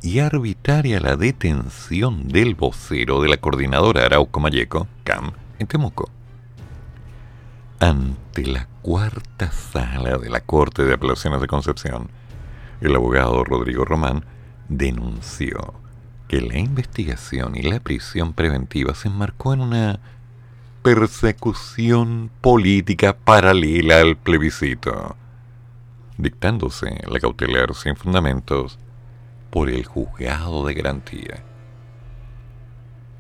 [0.01, 6.09] y arbitraria la detención del vocero de la coordinadora Arauco Mayeco, CAM, en Temuco.
[7.79, 12.09] Ante la cuarta sala de la Corte de Apelaciones de Concepción,
[12.81, 14.25] el abogado Rodrigo Román
[14.67, 15.73] denunció
[16.27, 19.99] que la investigación y la prisión preventiva se enmarcó en una
[20.85, 25.15] persecución política paralela al plebiscito,
[26.19, 28.77] dictándose la cautelar sin fundamentos
[29.49, 31.43] por el juzgado de garantía.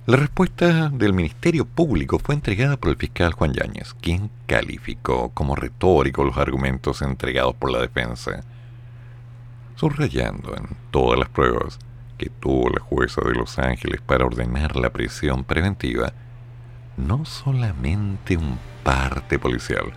[0.05, 5.55] La respuesta del Ministerio Público fue entregada por el fiscal Juan Yáñez, quien calificó como
[5.55, 8.43] retórico los argumentos entregados por la defensa
[9.75, 11.79] subrayando en todas las pruebas
[12.19, 16.13] que tuvo la jueza de Los Ángeles para ordenar la prisión preventiva,
[16.97, 19.91] no solamente un parte policial,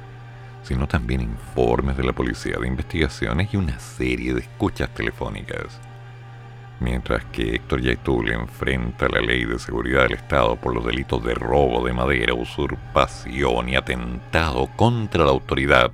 [0.62, 5.80] sino también informes de la Policía de Investigaciones y una serie de escuchas telefónicas.
[6.80, 11.34] Mientras que Héctor Yaitul enfrenta la ley de seguridad del Estado por los delitos de
[11.34, 15.90] robo de madera, usurpación y atentado contra la autoridad,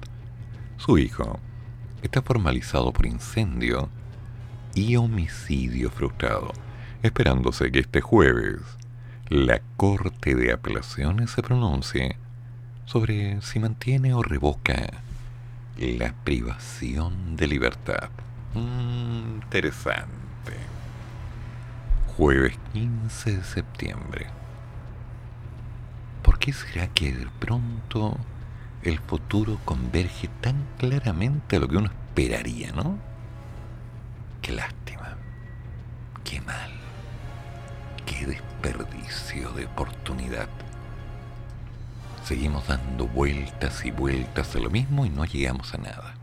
[0.77, 1.39] su hijo
[2.03, 3.89] está formalizado por incendio
[4.75, 6.53] y homicidio frustrado,
[7.03, 8.61] esperándose que este jueves
[9.29, 12.17] la Corte de Apelaciones se pronuncie
[12.85, 15.03] sobre si mantiene o revoca
[15.79, 18.11] la privación de libertad.
[18.55, 20.13] Interesante.
[22.17, 24.27] Jueves 15 de septiembre.
[26.23, 28.19] ¿Por qué será que de pronto
[28.83, 32.99] el futuro converge tan claramente a lo que uno esperaría, ¿no?
[34.43, 35.17] Qué lástima.
[36.23, 36.74] Qué mal.
[38.27, 40.49] Desperdicio de oportunidad.
[42.25, 46.15] Seguimos dando vueltas y vueltas a lo mismo y no llegamos a nada.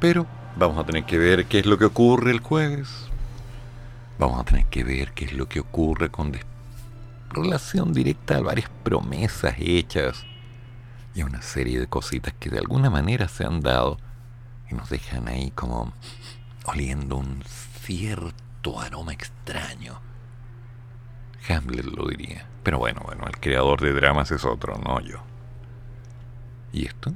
[0.00, 2.88] Pero vamos a tener que ver qué es lo que ocurre el jueves.
[4.18, 6.32] Vamos a tener que ver qué es lo que ocurre con
[7.30, 10.24] relación directa a varias promesas hechas
[11.14, 13.98] y a una serie de cositas que de alguna manera se han dado
[14.70, 15.92] y nos dejan ahí como
[16.64, 17.42] oliendo un
[17.80, 20.07] cierto aroma extraño.
[21.48, 22.46] Hamlet lo diría.
[22.62, 25.18] Pero bueno, bueno, el creador de dramas es otro, no yo.
[26.72, 27.14] ¿Y esto?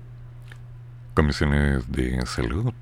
[1.14, 2.72] Comisiones de salud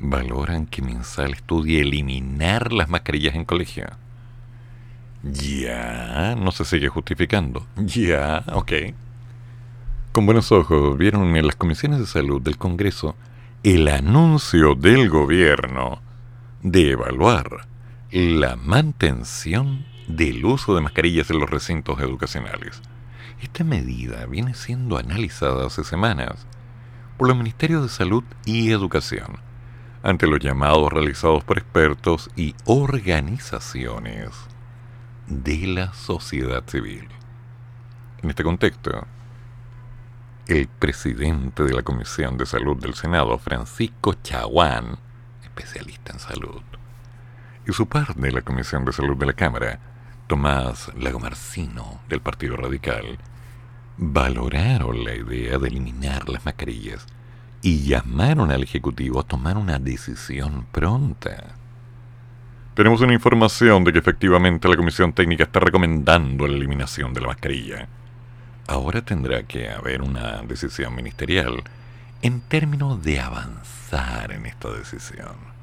[0.00, 3.86] valoran que Mensal estudie eliminar las mascarillas en colegio.
[5.22, 7.66] Ya, no se sigue justificando.
[7.76, 8.72] Ya, ok.
[10.12, 13.16] Con buenos ojos vieron en las comisiones de salud del Congreso
[13.62, 16.00] el anuncio del gobierno
[16.62, 17.66] de evaluar
[18.10, 22.80] la mantención del uso de mascarillas en los recintos educacionales.
[23.40, 26.46] Esta medida viene siendo analizada hace semanas
[27.16, 29.38] por los Ministerios de Salud y Educación,
[30.02, 34.30] ante los llamados realizados por expertos y organizaciones
[35.26, 37.08] de la sociedad civil.
[38.22, 39.06] En este contexto,
[40.46, 44.98] el presidente de la Comisión de Salud del Senado, Francisco Chaguán,
[45.42, 46.62] especialista en salud,
[47.66, 49.80] y su par de la Comisión de Salud de la Cámara,
[50.26, 53.16] Tomás Lagomarcino, del Partido Radical,
[53.96, 57.06] valoraron la idea de eliminar las mascarillas
[57.62, 61.54] y llamaron al Ejecutivo a tomar una decisión pronta.
[62.74, 67.28] Tenemos una información de que efectivamente la Comisión Técnica está recomendando la eliminación de la
[67.28, 67.88] mascarilla.
[68.66, 71.62] Ahora tendrá que haber una decisión ministerial
[72.20, 75.55] en términos de avanzar en esta decisión.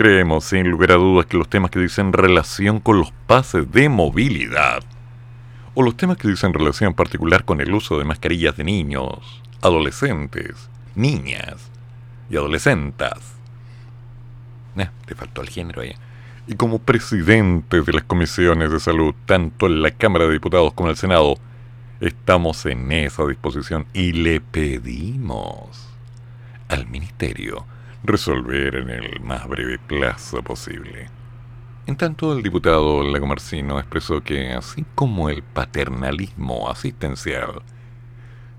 [0.00, 3.90] Creemos, sin lugar a dudas, que los temas que dicen relación con los pases de
[3.90, 4.82] movilidad,
[5.74, 9.42] o los temas que dicen relación en particular con el uso de mascarillas de niños,
[9.60, 11.70] adolescentes, niñas
[12.30, 13.34] y adolescentas.
[14.78, 15.94] Eh, te faltó el género ahí.
[16.46, 20.88] Y como presidente de las comisiones de salud, tanto en la Cámara de Diputados como
[20.88, 21.36] en el Senado,
[22.00, 25.90] estamos en esa disposición y le pedimos
[26.68, 27.66] al Ministerio
[28.02, 31.08] resolver en el más breve plazo posible.
[31.86, 37.62] En tanto, el diputado Lagomarcino expresó que, así como el paternalismo asistencial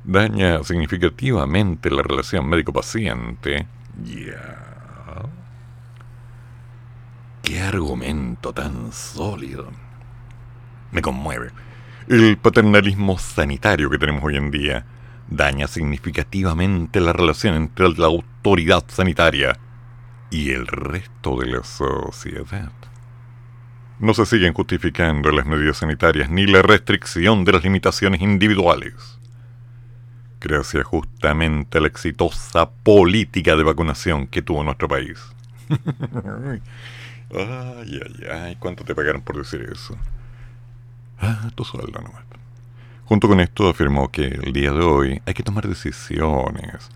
[0.04, 3.68] daña significativamente la relación médico-paciente,
[4.04, 5.28] ya.
[7.44, 9.70] ¡Qué argumento tan sólido!
[10.92, 11.52] Me conmueve.
[12.08, 14.86] El paternalismo sanitario que tenemos hoy en día
[15.32, 19.58] daña significativamente la relación entre la autoridad sanitaria
[20.30, 22.72] y el resto de la sociedad.
[24.00, 29.20] No se siguen justificando las medidas sanitarias ni la restricción de las limitaciones individuales.
[30.40, 35.20] Gracias justamente a la exitosa política de vacunación que tuvo nuestro país.
[35.70, 36.62] ay,
[37.32, 39.96] ay, ay, ¿cuánto te pagaron por decir eso?
[41.20, 42.31] Ah, tu sueldo nomás.
[43.12, 46.90] Junto con esto afirmó que el día de hoy hay que tomar decisiones.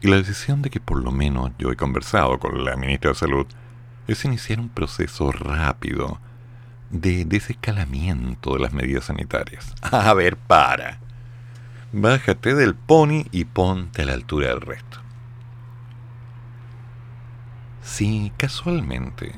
[0.00, 3.16] Y la decisión de que por lo menos yo he conversado con la ministra de
[3.16, 3.46] Salud
[4.08, 6.18] es iniciar un proceso rápido
[6.88, 9.74] de desescalamiento de las medidas sanitarias.
[9.82, 10.98] A ver, para.
[11.92, 15.00] Bájate del pony y ponte a la altura del resto.
[17.82, 19.34] Si casualmente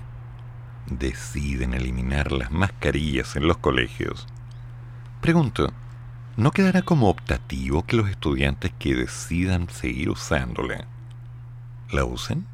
[0.86, 4.28] deciden eliminar las mascarillas en los colegios,
[5.20, 5.72] pregunto,
[6.36, 10.86] ¿no quedará como optativo que los estudiantes que decidan seguir usándola
[11.90, 12.46] la usen?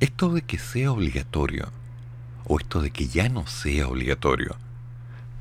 [0.00, 1.68] Esto de que sea obligatorio
[2.44, 4.56] o esto de que ya no sea obligatorio,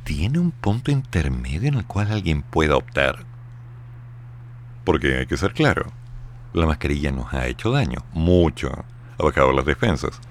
[0.03, 3.25] ¿tiene un punto intermedio en el cual alguien pueda optar?
[4.83, 5.91] Porque hay que ser claro,
[6.53, 8.85] la mascarilla nos ha hecho daño, mucho,
[9.17, 10.21] ha bajado las defensas.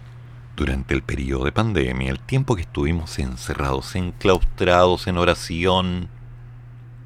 [0.57, 6.09] Durante el periodo de pandemia, el tiempo que estuvimos encerrados, enclaustrados en oración,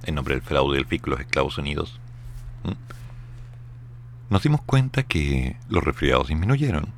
[0.04, 1.98] en nombre del fraude del FIC, los esclavos unidos,
[4.28, 6.92] nos dimos cuenta que los resfriados disminuyeron,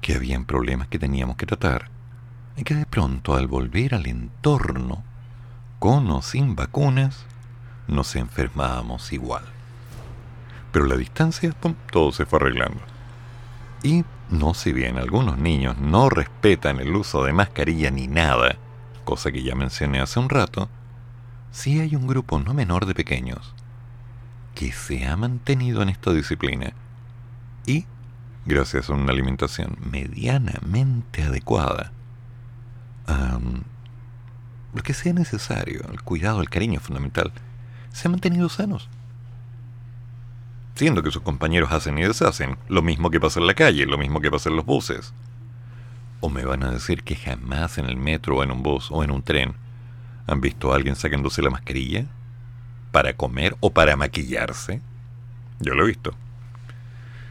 [0.00, 1.90] que habían problemas que teníamos que tratar,
[2.56, 5.02] y que de pronto al volver al entorno,
[5.80, 7.24] con o sin vacunas,
[7.88, 9.42] nos enfermábamos igual.
[10.70, 11.52] Pero la distancia,
[11.90, 12.80] todo se fue arreglando.
[13.82, 18.56] Y no si bien algunos niños no respetan el uso de mascarilla ni nada,
[19.04, 20.68] cosa que ya mencioné hace un rato,
[21.50, 23.54] sí hay un grupo no menor de pequeños
[24.54, 26.72] que se ha mantenido en esta disciplina
[27.66, 27.86] y,
[28.46, 31.92] gracias a una alimentación medianamente adecuada,
[34.72, 37.32] lo que sea necesario, el cuidado, el cariño fundamental,
[37.92, 38.88] se han mantenido sanos.
[40.80, 43.98] Siendo que sus compañeros hacen y deshacen, lo mismo que pasa en la calle, lo
[43.98, 45.12] mismo que pasa en los buses.
[46.20, 49.04] ¿O me van a decir que jamás en el metro o en un bus o
[49.04, 49.52] en un tren
[50.26, 52.06] han visto a alguien sacándose la mascarilla?
[52.92, 54.80] ¿Para comer o para maquillarse?
[55.58, 56.14] Yo lo he visto.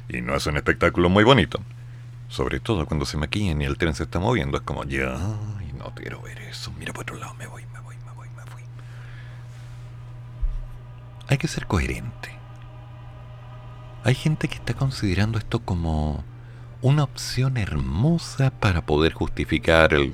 [0.09, 1.59] Y no es un espectáculo muy bonito.
[2.27, 5.17] Sobre todo cuando se maquillan y el tren se está moviendo, es como, ya,
[5.75, 8.43] no quiero ver eso, mira por otro lado, me voy, me voy, me voy, me
[8.43, 8.61] voy.
[11.29, 12.38] Hay que ser coherente.
[14.03, 16.23] Hay gente que está considerando esto como
[16.81, 20.13] una opción hermosa para poder justificar el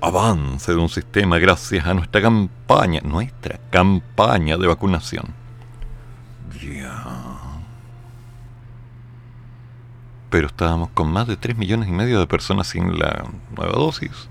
[0.00, 5.34] avance de un sistema gracias a nuestra campaña, nuestra campaña de vacunación.
[6.60, 7.38] Ya.
[10.30, 13.24] Pero estábamos con más de 3 millones y medio de personas sin la
[13.56, 14.28] nueva dosis.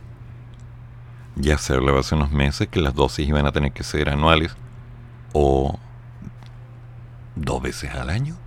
[1.36, 4.56] Ya se hablaba hace unos meses que las dosis iban a tener que ser anuales
[5.34, 5.78] o
[7.36, 8.38] dos veces al año.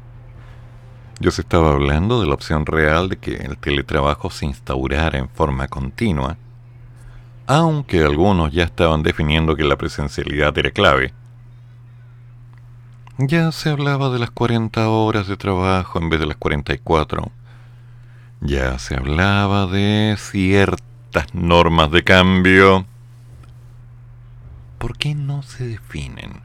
[1.20, 5.28] Yo se estaba hablando de la opción real de que el teletrabajo se instaurara en
[5.28, 6.36] forma continua,
[7.46, 11.14] aunque algunos ya estaban definiendo que la presencialidad era clave.
[13.18, 17.30] Ya se hablaba de las 40 horas de trabajo en vez de las 44.
[18.40, 22.86] Ya se hablaba de cierta normas de cambio,
[24.78, 26.42] ¿por qué no se definen?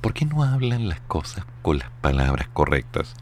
[0.00, 3.14] ¿Por qué no hablan las cosas con las palabras correctas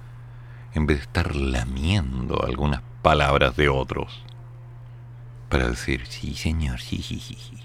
[0.75, 4.23] en vez de estar lamiendo algunas palabras de otros?
[5.49, 7.59] Para decir, sí señor, sí, sí, sí, sí.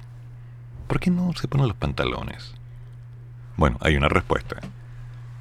[0.87, 2.53] ¿Por qué no se ponen los pantalones?
[3.57, 4.57] Bueno, hay una respuesta.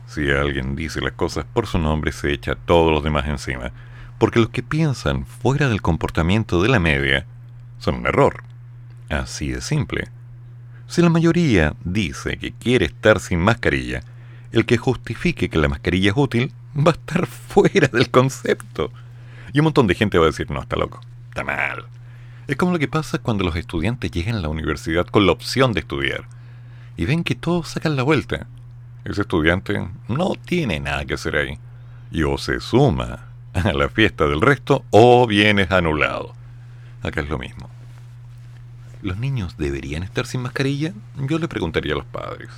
[0.06, 3.72] Si alguien dice las cosas por su nombre, se echa a todos los demás encima
[4.18, 7.26] porque los que piensan fuera del comportamiento de la media
[7.78, 8.42] son un error.
[9.08, 10.08] Así de simple.
[10.86, 14.02] Si la mayoría dice que quiere estar sin mascarilla,
[14.50, 16.52] el que justifique que la mascarilla es útil
[16.86, 18.90] va a estar fuera del concepto.
[19.52, 21.86] Y un montón de gente va a decir, no, está loco, está mal.
[22.46, 25.72] Es como lo que pasa cuando los estudiantes llegan a la universidad con la opción
[25.72, 26.24] de estudiar
[26.96, 28.46] y ven que todos sacan la vuelta.
[29.04, 31.58] Ese estudiante no tiene nada que hacer ahí.
[32.10, 36.34] Y o se suma a la fiesta del resto o vienes anulado.
[37.02, 37.70] Acá es lo mismo.
[39.02, 40.92] ¿Los niños deberían estar sin mascarilla?
[41.16, 42.48] Yo le preguntaría a los padres.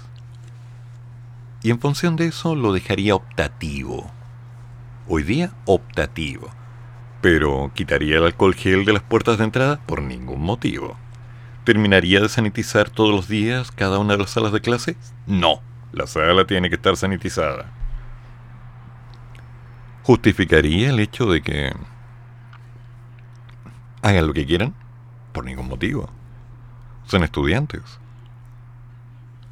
[1.63, 4.11] Y en función de eso lo dejaría optativo.
[5.09, 6.51] Hoy día optativo.
[7.21, 9.81] Pero ¿quitaría el alcohol gel de las puertas de entrada?
[9.87, 10.97] Por ningún motivo.
[11.65, 14.97] ¿Terminaría de sanitizar todos los días cada una de las salas de clase?
[15.27, 15.61] No.
[15.93, 17.73] La sala tiene que estar sanitizada
[20.11, 21.73] justificaría el hecho de que
[24.03, 24.75] hagan lo que quieran
[25.33, 26.11] por ningún motivo.
[27.07, 27.83] Son estudiantes.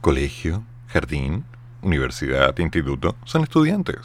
[0.01, 1.45] Colegio, jardín,
[1.83, 3.99] universidad, instituto, son estudiantes.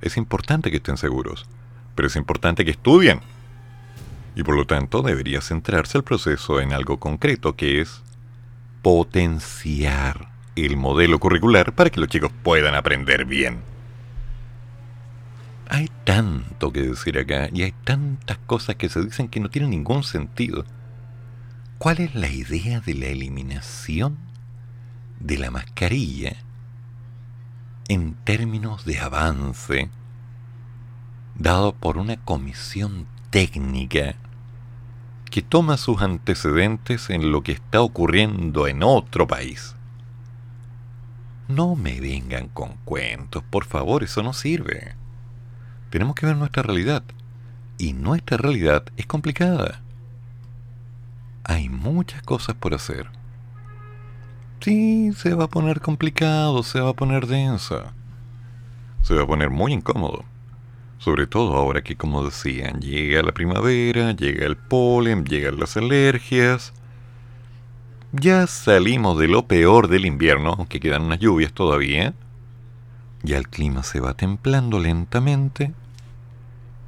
[0.00, 1.46] Es importante que estén seguros,
[1.94, 3.20] pero es importante que estudien.
[4.34, 8.02] Y por lo tanto debería centrarse el proceso en algo concreto, que es
[8.82, 13.60] potenciar el modelo curricular para que los chicos puedan aprender bien.
[15.68, 19.70] Hay tanto que decir acá y hay tantas cosas que se dicen que no tienen
[19.70, 20.64] ningún sentido.
[21.78, 24.16] ¿Cuál es la idea de la eliminación
[25.20, 26.36] de la mascarilla
[27.88, 29.90] en términos de avance
[31.34, 34.14] dado por una comisión técnica
[35.30, 39.76] que toma sus antecedentes en lo que está ocurriendo en otro país?
[41.48, 44.94] No me vengan con cuentos, por favor, eso no sirve.
[45.90, 47.04] Tenemos que ver nuestra realidad.
[47.78, 49.82] Y nuestra realidad es complicada.
[51.44, 53.15] Hay muchas cosas por hacer.
[54.66, 57.92] Sí, se va a poner complicado, se va a poner densa.
[59.02, 60.24] Se va a poner muy incómodo.
[60.98, 66.72] Sobre todo ahora que, como decían, llega la primavera, llega el polen, llegan las alergias.
[68.10, 72.12] Ya salimos de lo peor del invierno, aunque quedan unas lluvias todavía.
[73.22, 75.74] Ya el clima se va templando lentamente.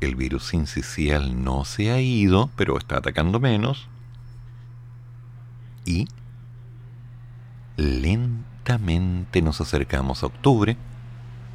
[0.01, 3.87] El virus incisional no se ha ido, pero está atacando menos.
[5.85, 6.09] Y
[7.79, 10.77] lentamente nos acercamos a octubre,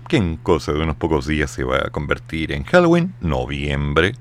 [0.08, 4.14] que en cosa de unos pocos días se va a convertir en Halloween, noviembre,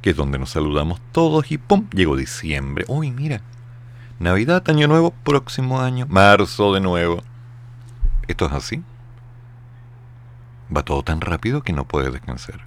[0.00, 1.88] que es donde nos saludamos todos y ¡pum!
[1.90, 2.84] Llegó diciembre.
[2.88, 3.42] Uy, mira.
[4.20, 7.22] Navidad, Año Nuevo, próximo año, marzo de nuevo.
[8.28, 8.82] Esto es así.
[10.74, 12.60] Va todo tan rápido que no puede descansar.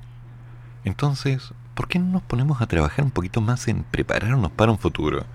[0.84, 4.78] Entonces, ¿por qué no nos ponemos a trabajar un poquito más en prepararnos para un
[4.78, 5.26] futuro?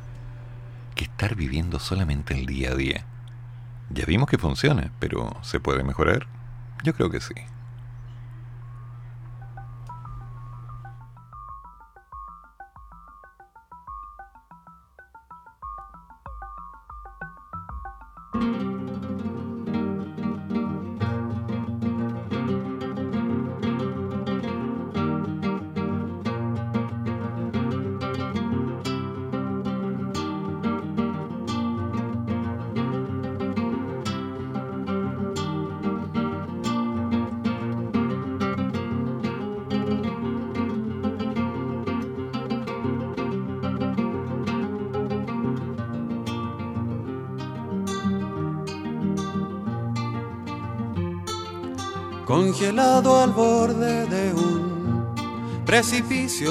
[0.95, 3.07] Que estar viviendo solamente el día a día.
[3.95, 6.27] Ya vimos que funciona, pero ¿se puede mejorar?
[6.83, 7.35] Yo creo que sí.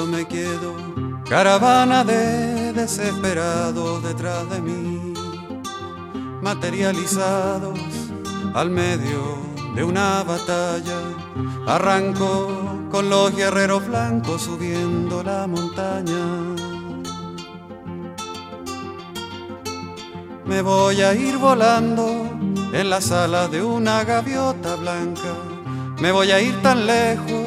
[0.06, 0.76] Me quedo,
[1.26, 5.14] caravana de desesperados detrás de mí,
[6.42, 7.78] materializados
[8.52, 9.38] al medio
[9.74, 10.98] de una batalla,
[11.66, 16.24] arranco con los guerreros blancos subiendo la montaña.
[20.44, 22.28] Me voy a ir volando
[22.74, 25.52] en la sala de una gaviota blanca
[26.02, 27.41] me voy a ir tan lejos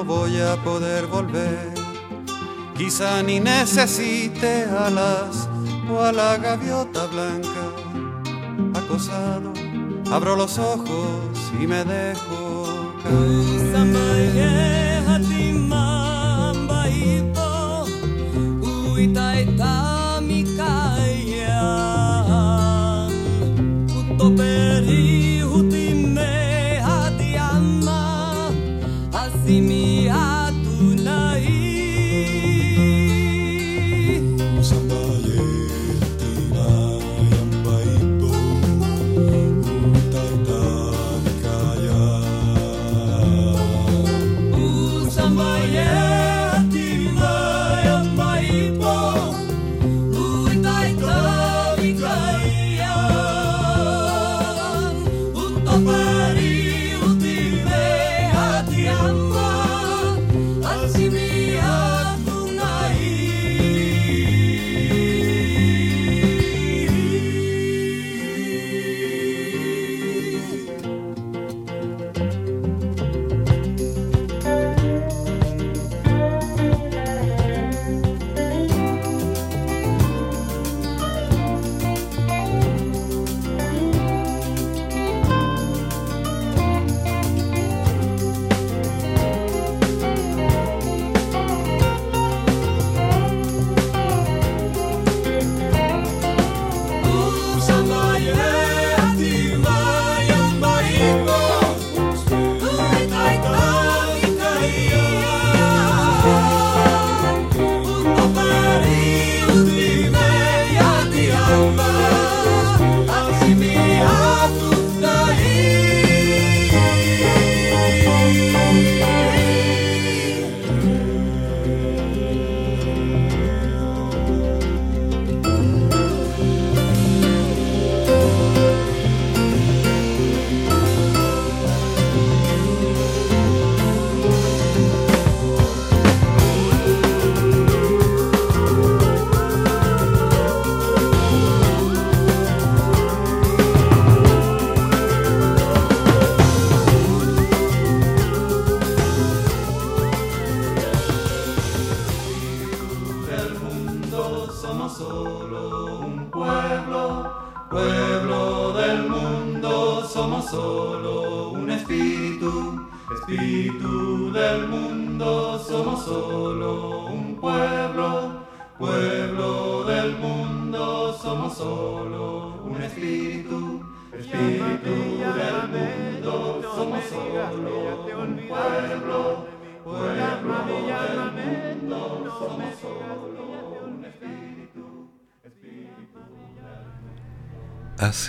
[0.00, 1.74] no voy a poder volver.
[2.76, 5.48] Quizá ni necesite alas
[5.90, 7.64] o a la gaviota blanca.
[8.74, 9.52] Acosado,
[10.10, 13.60] abro los ojos y me dejo caer.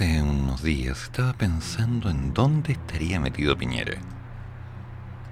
[0.02, 4.00] Hace unos días estaba pensando en dónde estaría metido Piñera.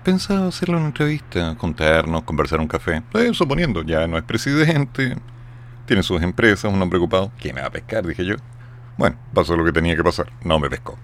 [0.04, 3.02] Pensaba hacerle una entrevista, contarnos, conversar un café.
[3.16, 5.18] Eh, suponiendo, ya no es presidente,
[5.88, 7.32] tiene sus empresas, un hombre ocupado.
[7.40, 8.06] ¿Quién me va a pescar?
[8.06, 8.36] Dije yo.
[8.96, 11.00] Bueno, pasó lo que tenía que pasar, no me pescó.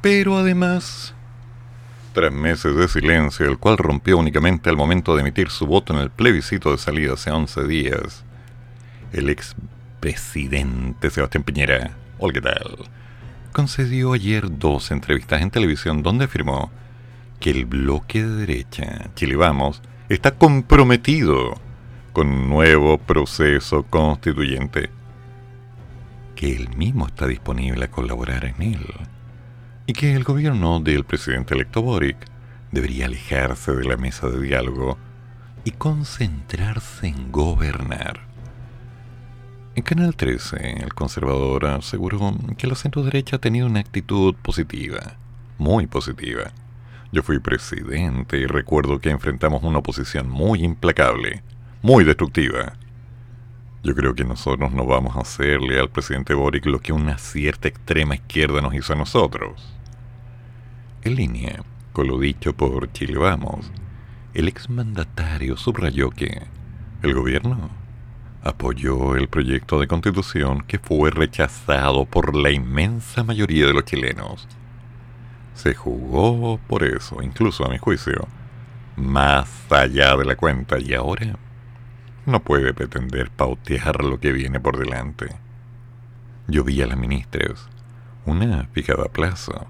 [0.00, 1.14] Pero además,
[2.14, 5.98] tras meses de silencio, el cual rompió únicamente al momento de emitir su voto en
[5.98, 8.24] el plebiscito de salida hace 11 días,
[9.12, 9.54] el ex
[10.00, 12.76] presidente Sebastián Piñera, hola, ¿qué tal?
[13.52, 16.70] Concedió ayer dos entrevistas en televisión donde afirmó
[17.40, 21.54] que el bloque de derecha, Chile Vamos, está comprometido
[22.12, 24.90] con un nuevo proceso constituyente,
[26.36, 28.86] que él mismo está disponible a colaborar en él,
[29.86, 32.18] y que el gobierno del presidente electo Boric
[32.70, 34.98] debería alejarse de la mesa de diálogo
[35.64, 38.29] y concentrarse en gobernar.
[39.74, 45.16] En Canal 13, el conservador aseguró que la centro derecha ha tenido una actitud positiva,
[45.58, 46.52] muy positiva,
[47.12, 51.42] yo fui presidente y recuerdo que enfrentamos una oposición muy implacable,
[51.82, 52.74] muy destructiva.
[53.82, 57.66] Yo creo que nosotros no vamos a hacerle al presidente Boric lo que una cierta
[57.66, 59.74] extrema izquierda nos hizo a nosotros.
[61.02, 63.72] En línea con lo dicho por Chile Vamos,
[64.32, 66.42] el exmandatario subrayó que
[67.02, 67.70] el gobierno
[68.42, 74.48] apoyó el proyecto de constitución que fue rechazado por la inmensa mayoría de los chilenos
[75.60, 78.26] se jugó por eso, incluso a mi juicio,
[78.96, 81.36] más allá de la cuenta y ahora
[82.24, 85.28] no puede pretender pautear lo que viene por delante.
[86.48, 87.68] Yo vi a las ministras,
[88.24, 89.66] una fijaba plazo,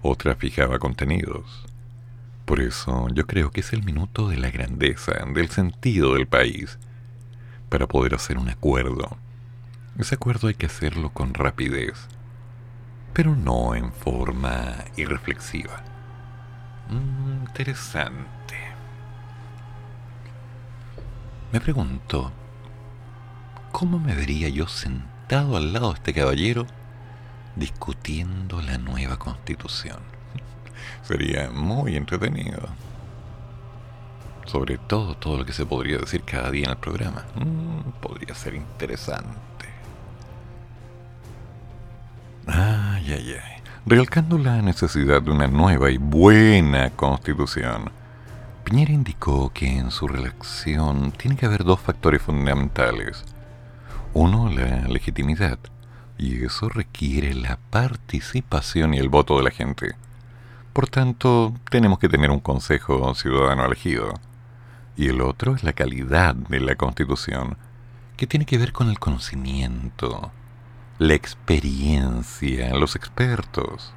[0.00, 1.66] otra fijaba contenidos.
[2.46, 6.78] Por eso yo creo que es el minuto de la grandeza, del sentido del país,
[7.76, 9.18] para poder hacer un acuerdo.
[9.98, 12.08] Ese acuerdo hay que hacerlo con rapidez
[13.16, 15.82] pero no en forma irreflexiva.
[16.90, 18.56] Mm, interesante.
[21.50, 22.30] Me pregunto,
[23.72, 26.66] ¿cómo me vería yo sentado al lado de este caballero
[27.54, 30.00] discutiendo la nueva constitución?
[31.02, 32.68] Sería muy entretenido.
[34.46, 37.24] Sobre todo todo lo que se podría decir cada día en el programa.
[37.34, 39.66] Mm, podría ser interesante.
[42.46, 43.62] Ay, ay, ay.
[43.84, 47.90] Recalcando la necesidad de una nueva y buena constitución,
[48.64, 53.24] Piñera indicó que en su redacción tiene que haber dos factores fundamentales.
[54.12, 55.58] Uno, la legitimidad,
[56.18, 59.94] y eso requiere la participación y el voto de la gente.
[60.72, 64.14] Por tanto, tenemos que tener un Consejo Ciudadano elegido.
[64.96, 67.58] Y el otro es la calidad de la Constitución,
[68.16, 70.32] que tiene que ver con el conocimiento,
[70.98, 73.92] la experiencia, los expertos.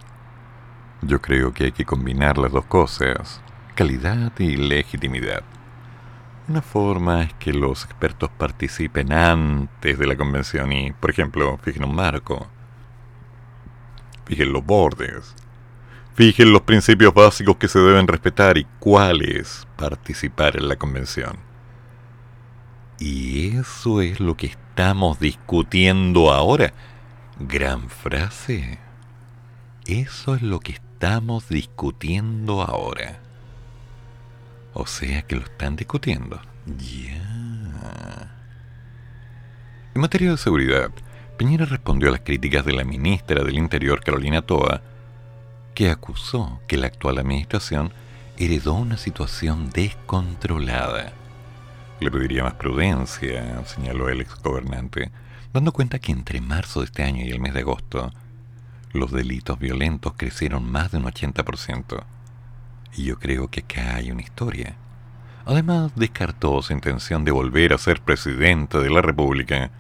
[1.02, 3.40] Yo creo que hay que combinar las dos cosas,
[3.76, 5.44] calidad y legitimidad.
[6.50, 11.86] Una forma es que los expertos participen antes de la convención y, por ejemplo, fijen
[11.86, 12.48] un marco,
[14.26, 15.34] fijen los bordes,
[16.20, 21.38] fijen los principios básicos que se deben respetar y cuáles participar en la convención.
[23.00, 26.74] Y eso es lo que estamos discutiendo ahora.
[27.40, 28.80] Gran frase.
[29.86, 33.22] Eso es lo que estamos discutiendo ahora.
[34.74, 36.42] O sea que lo están discutiendo.
[36.66, 38.36] Ya.
[39.96, 40.92] En materia de seguridad,
[41.38, 44.82] Piñera respondió a las críticas de la ministra del Interior, Carolina Toa,
[45.80, 47.94] que acusó que la actual administración
[48.38, 51.14] heredó una situación descontrolada.
[52.02, 55.10] Le pediría más prudencia, señaló el exgobernante
[55.54, 58.12] dando cuenta que entre marzo de este año y el mes de agosto,
[58.92, 62.04] los delitos violentos crecieron más de un 80%.
[62.98, 64.76] Y yo creo que acá hay una historia.
[65.46, 69.72] Además, descartó su intención de volver a ser presidente de la República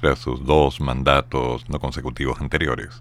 [0.00, 3.00] tras sus dos mandatos no consecutivos anteriores.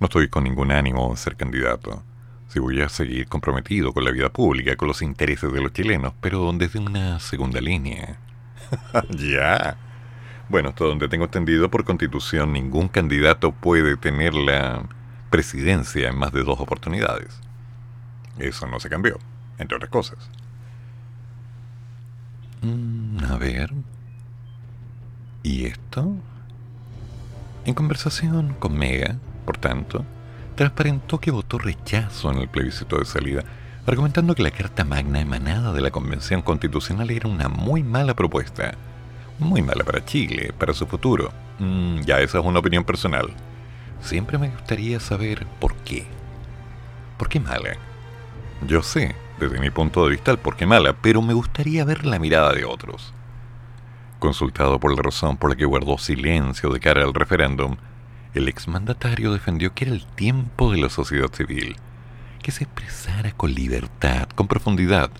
[0.00, 2.02] No estoy con ningún ánimo de ser candidato.
[2.48, 6.12] Si voy a seguir comprometido con la vida pública, con los intereses de los chilenos,
[6.20, 8.18] pero desde una segunda línea.
[9.10, 9.76] ya.
[10.48, 14.82] Bueno, hasta donde tengo entendido, por constitución ningún candidato puede tener la
[15.30, 17.38] presidencia en más de dos oportunidades.
[18.38, 19.18] Eso no se cambió,
[19.58, 20.30] entre otras cosas.
[22.62, 23.72] Mm, a ver.
[25.42, 26.14] ¿Y esto?
[27.64, 29.16] En conversación con Mega,
[29.48, 30.04] por tanto,
[30.56, 33.44] transparentó que votó rechazo en el plebiscito de salida,
[33.86, 38.74] argumentando que la Carta Magna emanada de la Convención Constitucional era una muy mala propuesta.
[39.38, 41.32] Muy mala para Chile, para su futuro.
[41.60, 43.30] Mm, ya, esa es una opinión personal.
[44.02, 46.06] Siempre me gustaría saber por qué.
[47.16, 47.70] ¿Por qué mala?
[48.66, 52.04] Yo sé, desde mi punto de vista, el por qué mala, pero me gustaría ver
[52.04, 53.14] la mirada de otros.
[54.18, 57.78] Consultado por la razón por la que guardó silencio de cara al referéndum,
[58.34, 61.76] el exmandatario defendió que era el tiempo de la sociedad civil,
[62.42, 65.10] que se expresara con libertad, con profundidad.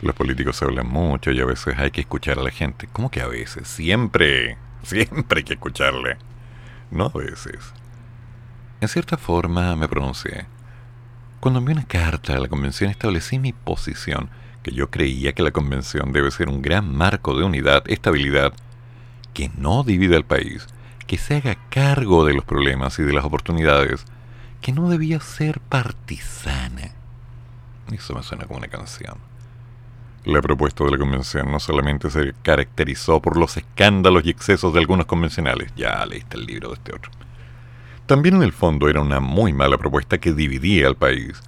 [0.00, 2.88] Los políticos hablan mucho y a veces hay que escuchar a la gente.
[2.92, 3.68] ¿Cómo que a veces?
[3.68, 6.16] Siempre, siempre hay que escucharle.
[6.90, 7.72] No a veces.
[8.80, 10.46] En cierta forma me pronuncié.
[11.40, 14.30] Cuando envié una carta a la convención establecí mi posición
[14.62, 18.52] que yo creía que la convención debe ser un gran marco de unidad, estabilidad,
[19.34, 20.66] que no divida el país,
[21.04, 24.04] que se haga cargo de los problemas y de las oportunidades,
[24.60, 26.92] que no debía ser partisana.
[27.90, 29.16] Eso me suena como una canción.
[30.24, 34.78] La propuesta de la convención no solamente se caracterizó por los escándalos y excesos de
[34.78, 37.10] algunos convencionales, ya leíste el libro de este otro.
[38.06, 41.42] También en el fondo era una muy mala propuesta que dividía al país,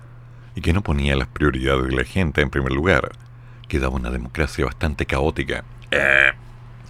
[0.54, 3.12] y que no ponía las prioridades de la gente en primer lugar,
[3.68, 5.64] que daba una democracia bastante caótica.
[5.90, 6.32] Eh,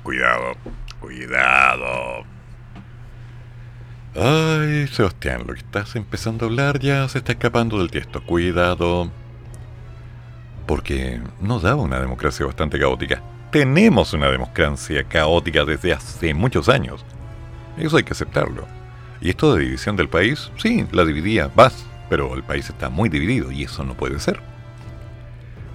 [0.02, 0.54] cuidado,
[1.00, 2.24] cuidado.
[4.16, 8.22] Ay, Sebastián, lo que estás empezando a hablar ya se está escapando del tiesto.
[8.22, 9.10] Cuidado.
[10.66, 13.20] Porque no daba una democracia bastante caótica.
[13.50, 17.04] Tenemos una democracia caótica desde hace muchos años.
[17.76, 18.68] Eso hay que aceptarlo.
[19.20, 21.50] Y esto de división del país, sí, la dividía.
[21.52, 24.38] Vas, pero el país está muy dividido y eso no puede ser.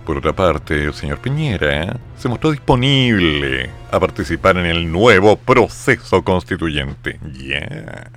[0.05, 6.23] Por otra parte, el señor Piñera se mostró disponible a participar en el nuevo proceso
[6.23, 7.19] constituyente.
[7.33, 8.09] Ya.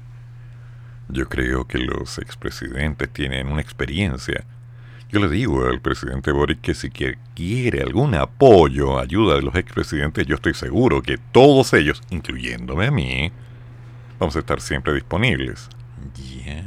[1.12, 4.44] Yo creo que los expresidentes tienen una experiencia.
[5.10, 10.26] Yo le digo al presidente Boric que si quiere algún apoyo, ayuda de los expresidentes,
[10.26, 13.30] yo estoy seguro que todos ellos, incluyéndome a mí,
[14.18, 15.68] vamos a estar siempre disponibles.
[16.16, 16.64] Ya.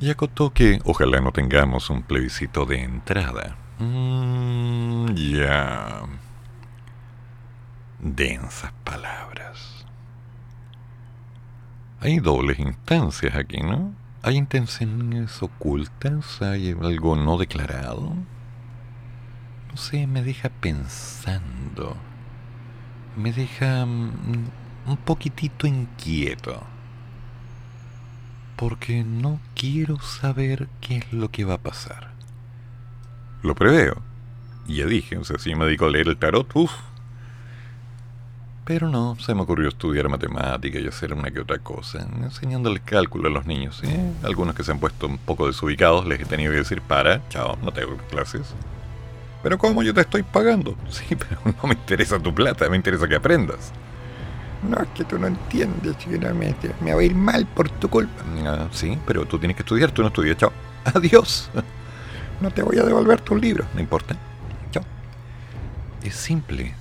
[0.00, 3.56] Y acotó que ojalá no tengamos un plebiscito de entrada.
[3.78, 6.02] Mm, ya.
[8.00, 9.86] Densas palabras.
[12.00, 13.92] Hay dobles instancias aquí, ¿no?
[14.22, 18.14] Hay intenciones ocultas, hay algo no declarado.
[19.70, 21.96] No sé, me deja pensando.
[23.16, 24.48] Me deja mm,
[24.86, 26.62] un poquitito inquieto
[28.58, 32.10] porque no quiero saber qué es lo que va a pasar.
[33.42, 34.02] Lo preveo.
[34.66, 36.72] Ya dije, o sea, si me dedico a leer el tarot, uff.
[38.68, 43.28] Pero no, se me ocurrió estudiar matemática y hacer una que otra cosa, enseñándole cálculo
[43.28, 43.82] a los niños.
[43.82, 44.12] ¿eh?
[44.22, 47.56] Algunos que se han puesto un poco desubicados les he tenido que decir, para, chao,
[47.62, 48.42] no te hago clases.
[49.42, 50.76] Pero ¿cómo yo te estoy pagando?
[50.90, 53.72] Sí, pero no me interesa tu plata, me interesa que aprendas.
[54.68, 56.70] No, es que tú no entiendes, finalmente.
[56.82, 58.22] Me va a ir mal por tu culpa.
[58.44, 60.36] Ah, sí, pero tú tienes que estudiar, tú no estudias.
[60.36, 60.52] Chao.
[60.84, 61.48] Adiós.
[62.42, 63.66] No te voy a devolver tus libros.
[63.72, 64.14] No importa.
[64.72, 64.84] Chao.
[66.02, 66.74] Es simple.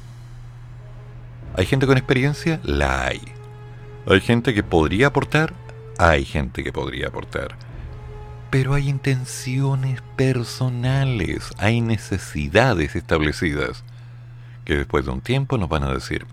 [1.58, 2.60] ¿Hay gente con experiencia?
[2.64, 3.20] La hay.
[4.06, 5.56] ¿Hay gente que podría aportar?
[5.98, 7.58] Hay gente que podría aportar.
[8.52, 13.84] Pero hay intenciones personales, hay necesidades establecidas
[14.66, 16.28] que después de un tiempo nos van a decir,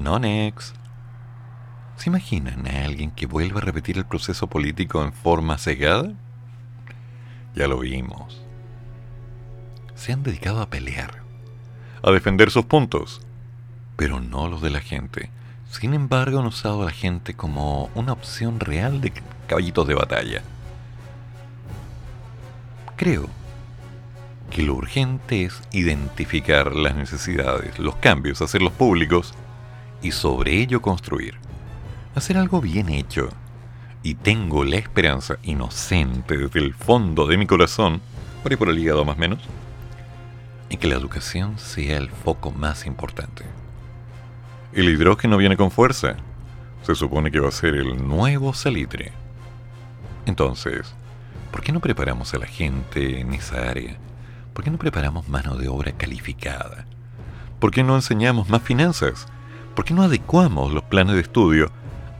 [0.00, 0.74] no, Nex.
[1.96, 6.12] ¿Se imaginan a alguien que vuelva a repetir el proceso político en forma cegada?
[7.56, 8.40] Ya lo vimos.
[9.96, 11.24] Se han dedicado a pelear,
[12.04, 13.25] a defender sus puntos,
[13.96, 15.30] pero no los de la gente.
[15.70, 19.12] Sin embargo, han usado a la gente como una opción real de
[19.46, 20.42] caballitos de batalla.
[22.96, 23.28] Creo
[24.50, 29.34] que lo urgente es identificar las necesidades, los cambios, hacerlos públicos
[30.02, 31.34] y sobre ello construir.
[32.14, 33.28] Hacer algo bien hecho.
[34.02, 38.00] Y tengo la esperanza inocente desde el fondo de mi corazón,
[38.42, 39.40] por ahí por el hígado más o menos,
[40.70, 43.44] en que la educación sea el foco más importante.
[44.76, 46.14] El hidrógeno viene con fuerza.
[46.82, 49.10] Se supone que va a ser el nuevo salitre.
[50.26, 50.94] Entonces,
[51.50, 53.96] ¿por qué no preparamos a la gente en esa área?
[54.52, 56.86] ¿Por qué no preparamos mano de obra calificada?
[57.58, 59.26] ¿Por qué no enseñamos más finanzas?
[59.76, 61.70] ¿por qué no adecuamos los planes de estudio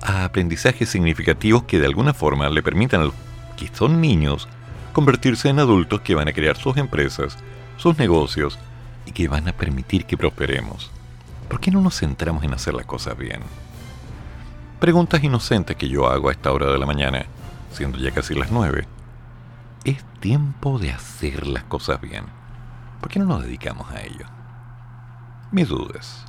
[0.02, 3.14] a aprendizajes significativos que de alguna forma le permitan a los
[3.56, 4.46] que son niños
[4.92, 7.38] convertirse en adultos que van a crear sus empresas,
[7.78, 8.58] sus negocios
[9.06, 10.92] y que van a permitir que prosperemos.
[11.48, 13.40] ¿Por qué no nos centramos en hacer las cosas bien?
[14.80, 17.26] Preguntas inocentes que yo hago a esta hora de la mañana,
[17.72, 18.86] siendo ya casi las nueve.
[19.84, 22.24] Es tiempo de hacer las cosas bien.
[23.00, 24.26] ¿Por qué no nos dedicamos a ello?
[25.52, 26.24] Mis dudas.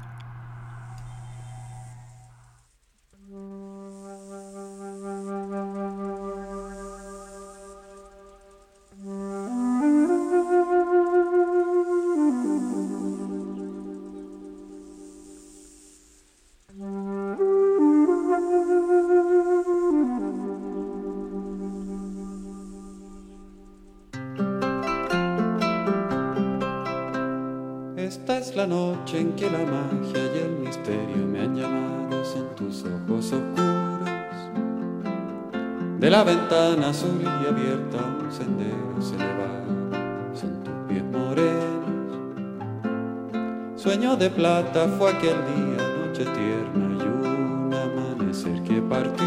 [44.97, 49.25] Fue aquel día, noche tierna y un amanecer que partió.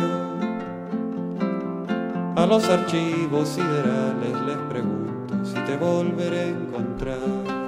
[2.36, 7.60] A los archivos siderales les pregunto si te volveré a encontrar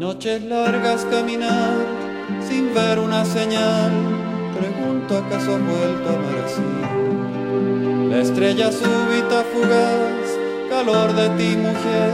[0.00, 1.74] noches largas caminar
[2.48, 3.92] sin ver una señal.
[4.58, 8.10] Pregunto acaso has vuelto a amar así.
[8.10, 10.26] La estrella súbita fugaz,
[10.70, 12.12] calor de ti mujer,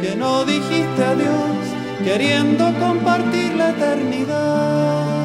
[0.00, 5.18] que no dijiste adiós, queriendo compartir la eternidad.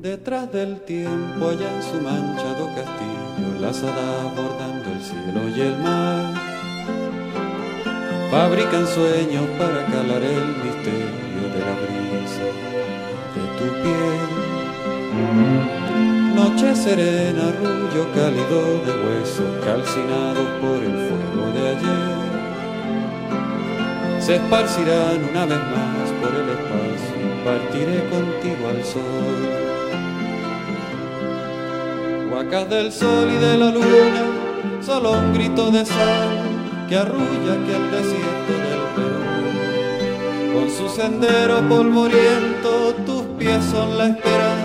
[0.00, 5.78] Detrás del tiempo, allá en su manchado castillo, las hadas bordando el cielo y el
[5.78, 6.34] mar
[8.30, 12.46] fabrican sueños para calar el misterio de la brisa
[13.34, 14.26] de tu piel.
[16.34, 22.15] Noche serena, rullo cálido de huesos calcinados por el fuego de ayer.
[24.26, 29.38] Se esparcirán una vez más por el espacio y partiré contigo al sol.
[32.32, 34.24] Huacas del sol y de la luna,
[34.84, 36.40] solo un grito de sal
[36.88, 39.22] que arrulla aquel desierto del Perú.
[40.54, 44.55] Con su sendero polvoriento, tus pies son la esperanza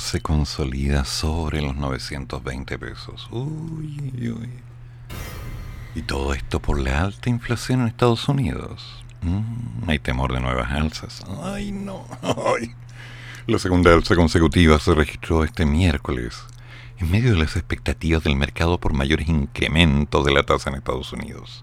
[0.00, 3.28] se consolida sobre los 920 pesos.
[3.30, 4.50] Uy, uy.
[5.94, 9.04] Y todo esto por la alta inflación en Estados Unidos.
[9.22, 11.22] Mm, hay temor de nuevas alzas.
[11.42, 12.06] Ay, no.
[12.22, 12.74] Ay.
[13.46, 16.38] La segunda alza consecutiva se registró este miércoles,
[16.98, 21.12] en medio de las expectativas del mercado por mayores incrementos de la tasa en Estados
[21.12, 21.62] Unidos.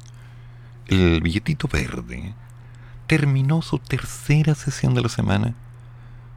[0.88, 2.34] El billetito verde
[3.08, 5.54] terminó su tercera sesión de la semana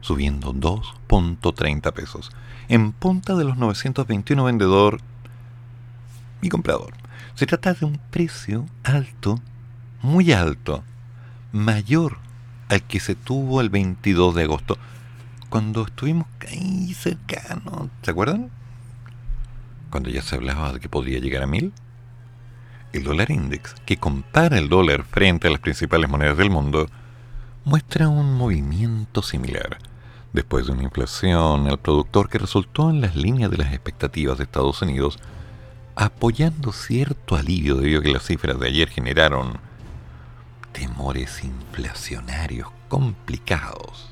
[0.01, 2.31] subiendo 2.30 pesos,
[2.67, 4.99] en punta de los 921 vendedor
[6.41, 6.93] y comprador.
[7.35, 9.39] Se trata de un precio alto,
[10.01, 10.83] muy alto,
[11.51, 12.17] mayor
[12.69, 14.77] al que se tuvo el 22 de agosto,
[15.49, 18.49] cuando estuvimos ahí cercanos, ¿se acuerdan?
[19.89, 21.73] Cuando ya se hablaba de que podría llegar a mil.
[22.93, 26.87] El dólar index, que compara el dólar frente a las principales monedas del mundo,
[27.65, 29.77] muestra un movimiento similar.
[30.33, 34.45] Después de una inflación, el productor que resultó en las líneas de las expectativas de
[34.45, 35.19] Estados Unidos,
[35.95, 39.59] apoyando cierto alivio debido a que las cifras de ayer generaron
[40.71, 44.11] temores inflacionarios complicados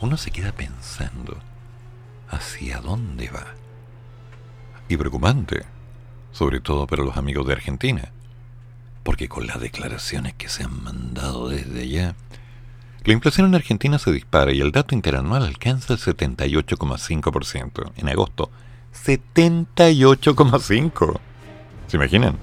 [0.00, 1.36] uno se queda pensando
[2.28, 3.46] hacia dónde va.
[4.88, 5.64] Y preocupante,
[6.32, 8.10] sobre todo para los amigos de Argentina,
[9.02, 12.16] porque con las declaraciones que se han mandado desde allá,
[13.04, 18.50] la inflación en Argentina se dispara y el dato interanual alcanza el 78,5% en agosto.
[18.94, 21.20] 78,5%.
[21.86, 22.36] ¿Se imaginan?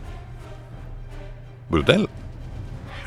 [1.70, 2.10] Brutal.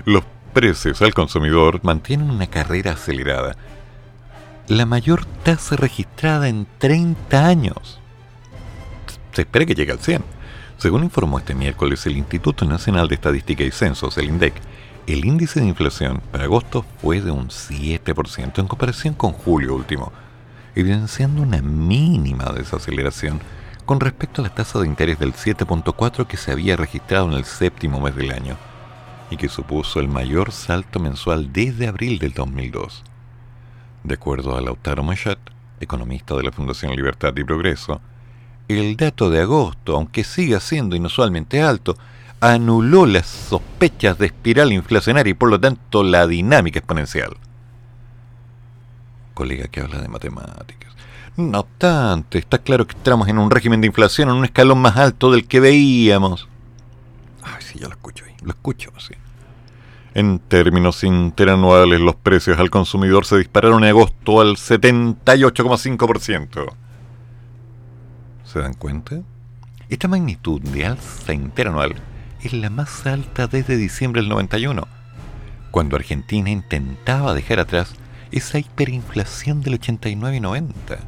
[0.04, 0.22] Los
[0.52, 3.56] precios al consumidor mantienen una carrera acelerada.
[4.68, 8.00] La mayor tasa registrada en 30 años.
[9.32, 10.24] Se espera que llegue al 100.
[10.78, 14.54] Según informó este miércoles el Instituto Nacional de Estadística y Censos, el INDEC,
[15.06, 20.12] el índice de inflación para agosto fue de un 7% en comparación con julio último,
[20.74, 23.40] evidenciando una mínima desaceleración
[23.86, 27.44] con respecto a la tasa de interés del 7.4 que se había registrado en el
[27.44, 28.56] séptimo mes del año
[29.30, 33.04] y que supuso el mayor salto mensual desde abril del 2002.
[34.04, 35.38] De acuerdo a Lautaro Machat,
[35.80, 38.00] economista de la Fundación Libertad y Progreso,
[38.68, 41.96] el dato de agosto, aunque siga siendo inusualmente alto,
[42.40, 47.36] anuló las sospechas de espiral inflacionaria y por lo tanto la dinámica exponencial.
[49.34, 50.94] Colega que habla de matemáticas.
[51.36, 54.96] No obstante, está claro que estamos en un régimen de inflación en un escalón más
[54.96, 56.48] alto del que veíamos.
[57.42, 59.14] Ay, sí, yo lo escucho ahí, lo escucho, sí.
[60.12, 66.72] En términos interanuales, los precios al consumidor se dispararon en agosto al 78,5%.
[68.44, 69.20] ¿Se dan cuenta?
[69.88, 71.94] Esta magnitud de alza interanual
[72.42, 74.88] es la más alta desde diciembre del 91,
[75.70, 77.94] cuando Argentina intentaba dejar atrás
[78.32, 80.98] esa hiperinflación del 89 y 90.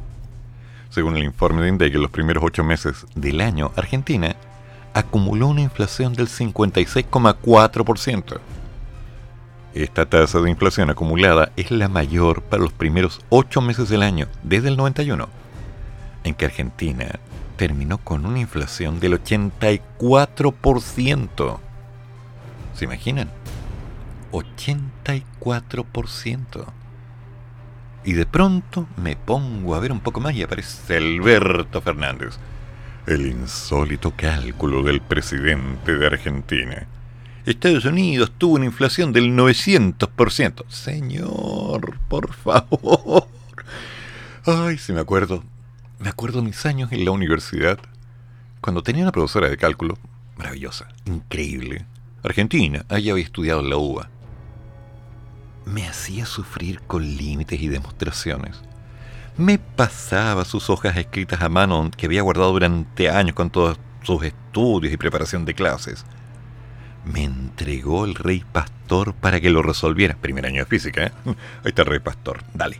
[0.89, 4.35] Según el informe de INDEC, en los primeros ocho meses del año, Argentina
[4.93, 8.39] acumuló una inflación del 56,4%.
[9.73, 14.27] Esta tasa de inflación acumulada es la mayor para los primeros ocho meses del año,
[14.43, 15.27] desde el 91,
[16.25, 17.19] en que Argentina
[17.57, 21.59] terminó con una inflación del 84%.
[22.73, 23.29] ¿Se imaginan?
[24.31, 26.65] 84%
[28.05, 32.37] y de pronto me pongo a ver un poco más y aparece Alberto Fernández,
[33.07, 36.87] el insólito cálculo del presidente de Argentina.
[37.45, 40.63] Estados Unidos tuvo una inflación del 900%.
[40.69, 43.27] Señor, por favor.
[44.45, 45.43] Ay, si me acuerdo.
[46.03, 47.79] Me acuerdo mis años en la universidad,
[48.61, 49.97] cuando tenía una profesora de cálculo
[50.37, 51.85] maravillosa, increíble.
[52.23, 54.09] Argentina, allá había estudiado la UBA
[55.65, 58.61] me hacía sufrir con límites y demostraciones.
[59.37, 64.23] Me pasaba sus hojas escritas a mano que había guardado durante años con todos sus
[64.23, 66.05] estudios y preparación de clases.
[67.05, 70.15] Me entregó el rey pastor para que lo resolviera.
[70.15, 71.11] Primer año de física, ¿eh?
[71.25, 71.35] Ahí
[71.69, 72.79] está el rey pastor, dale.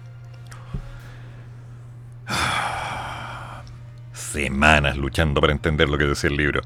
[4.33, 6.61] Semanas luchando para entender lo que decía el libro.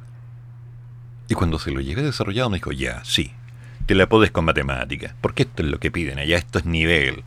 [1.27, 3.33] Y cuando se lo llevé desarrollado me dijo, ya, sí,
[3.85, 7.25] te la podes con matemáticas, porque esto es lo que piden allá, esto es nivel.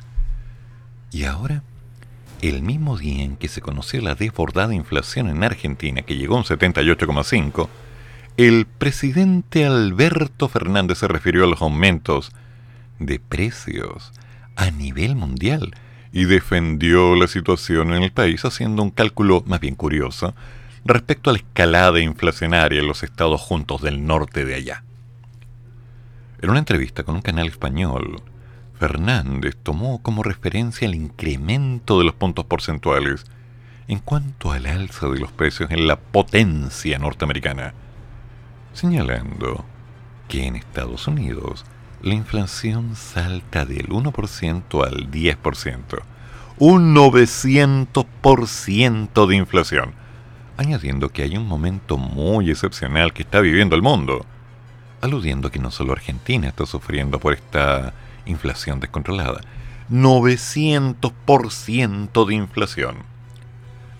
[1.12, 1.62] Y ahora,
[2.40, 6.38] el mismo día en que se conoció la desbordada inflación en Argentina, que llegó a
[6.38, 7.68] un 78,5,
[8.38, 12.32] el presidente Alberto Fernández se refirió a los aumentos
[12.98, 14.10] de precios
[14.56, 15.74] a nivel mundial
[16.12, 20.34] y defendió la situación en el país haciendo un cálculo más bien curioso
[20.84, 24.82] respecto a la escalada inflacionaria en los estados juntos del norte de allá.
[26.40, 28.22] En una entrevista con un canal español,
[28.78, 33.24] Fernández tomó como referencia el incremento de los puntos porcentuales
[33.88, 37.74] en cuanto al alza de los precios en la potencia norteamericana,
[38.72, 39.66] señalando
[40.28, 41.66] que en Estados Unidos
[42.02, 46.02] la inflación salta del 1% al 10%,
[46.58, 49.92] un 900% de inflación,
[50.56, 54.26] añadiendo que hay un momento muy excepcional que está viviendo el mundo
[55.00, 57.94] aludiendo que no solo Argentina está sufriendo por esta
[58.26, 59.40] inflación descontrolada.
[59.90, 62.96] 900% de inflación.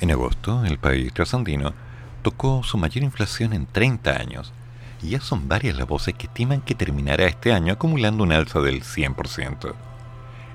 [0.01, 1.73] En agosto, el país trasandino
[2.23, 4.55] tocó su mayor inflación en 30 años,
[5.09, 8.83] ya son varias las voces que estiman que terminará este año acumulando un alza del
[8.83, 9.75] 100%.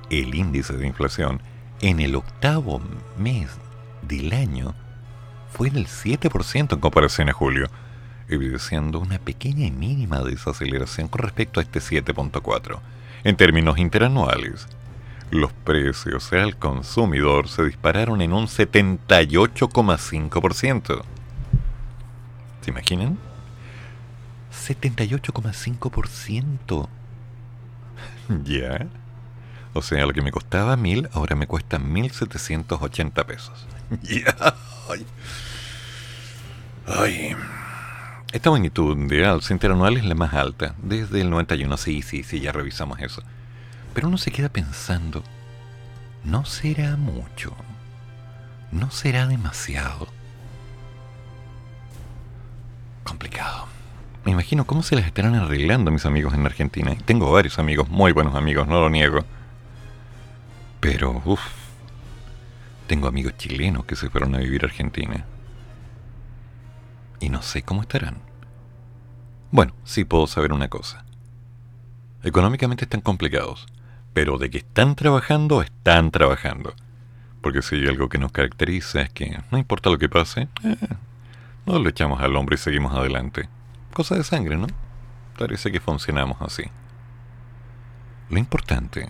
[0.10, 1.42] El índice de inflación
[1.82, 2.80] en el octavo
[3.18, 3.50] mes
[4.04, 4.76] del año
[5.50, 7.70] fue del 7% en comparación a julio,
[8.28, 12.80] evidenciando una pequeña y mínima desaceleración con respecto a este 7.4.
[13.24, 14.68] En términos interanuales,
[15.32, 21.02] los precios al consumidor se dispararon en un 78,5%.
[22.62, 23.18] ¿Se imaginan?
[24.68, 26.90] 78,5%.
[28.44, 28.88] ¿Ya?
[29.74, 33.68] O sea, lo que me costaba mil, ahora me cuesta 1.780 pesos.
[34.04, 34.56] ¿Ya?
[36.88, 37.36] Ay.
[38.32, 41.78] Esta magnitud de alza interanual es la más alta desde el 91.
[41.78, 43.22] Sí, sí, sí, ya revisamos eso.
[43.94, 45.24] Pero uno se queda pensando,
[46.24, 47.56] ¿no será mucho?
[48.72, 50.08] ¿No será demasiado?
[53.04, 53.75] Complicado.
[54.26, 56.96] Me imagino cómo se las estarán arreglando mis amigos en Argentina.
[57.06, 59.24] Tengo varios amigos, muy buenos amigos, no lo niego.
[60.80, 61.42] Pero, uff,
[62.88, 65.26] tengo amigos chilenos que se fueron a vivir a Argentina.
[67.20, 68.18] Y no sé cómo estarán.
[69.52, 71.06] Bueno, sí puedo saber una cosa.
[72.24, 73.68] Económicamente están complicados,
[74.14, 76.74] pero de que están trabajando, están trabajando.
[77.42, 80.78] Porque si hay algo que nos caracteriza es que no importa lo que pase, eh,
[81.68, 83.48] no lo echamos al hombro y seguimos adelante.
[83.96, 84.68] Cosa de sangre, ¿no?
[85.40, 86.64] Parece que funcionamos así.
[88.30, 89.08] Lo importante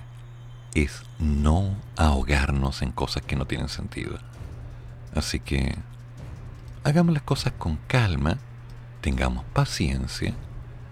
[0.75, 4.19] es no ahogarnos en cosas que no tienen sentido.
[5.15, 5.75] Así que
[6.83, 8.37] hagamos las cosas con calma,
[9.01, 10.35] tengamos paciencia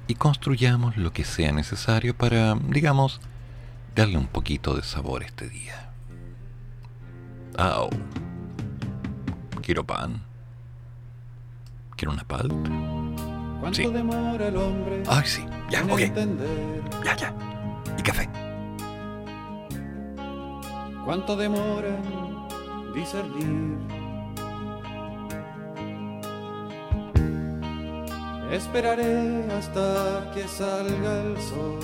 [0.08, 3.22] y construyamos lo que sea necesario para, digamos,
[3.94, 5.92] darle un poquito de sabor este día.
[7.60, 7.92] Au.
[9.62, 10.24] Quiero pan.
[11.96, 12.93] Quiero una palta.
[13.64, 13.88] ¿Cuánto Sí.
[13.94, 15.46] demora el hombre Ay, sí.
[15.70, 16.00] Ya, ok.
[16.02, 16.82] entender?
[17.06, 17.34] Ya, ya.
[17.98, 18.30] Y café.
[21.06, 21.96] ¿Cuánto demora
[22.94, 23.78] discernir?
[28.52, 31.80] Esperaré hasta que salga el sol.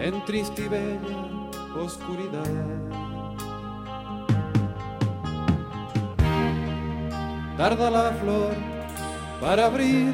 [0.00, 2.85] En triste y bella oscuridad.
[7.56, 8.54] Tarda la flor
[9.40, 10.12] para abrir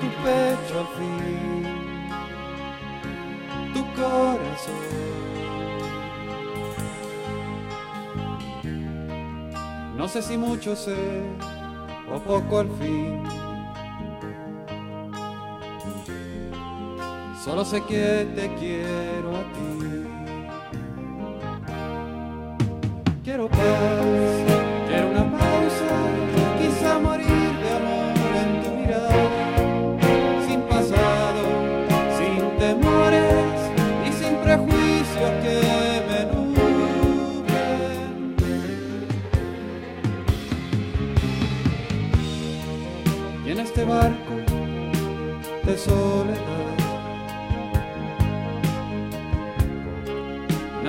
[0.00, 1.50] tu pecho al fin
[3.74, 4.74] tu corazón.
[9.96, 11.22] No sé si mucho sé
[12.12, 13.22] o poco al fin.
[17.44, 19.60] Solo sé que te quiero a ti.
[23.24, 24.09] Quiero paz,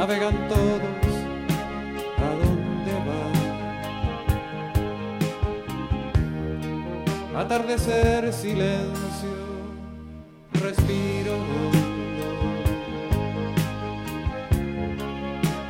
[0.01, 1.07] navegan todos
[2.17, 3.35] a donde van.
[7.45, 9.35] Atardecer, silencio,
[10.53, 12.31] respiro hondo.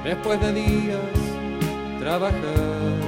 [0.06, 1.12] Después de días
[2.00, 3.00] trabajar.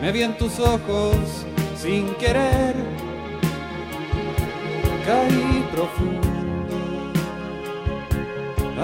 [0.00, 1.46] Me vi en tus ojos
[1.76, 2.74] sin querer.
[5.06, 6.11] Caí profundo.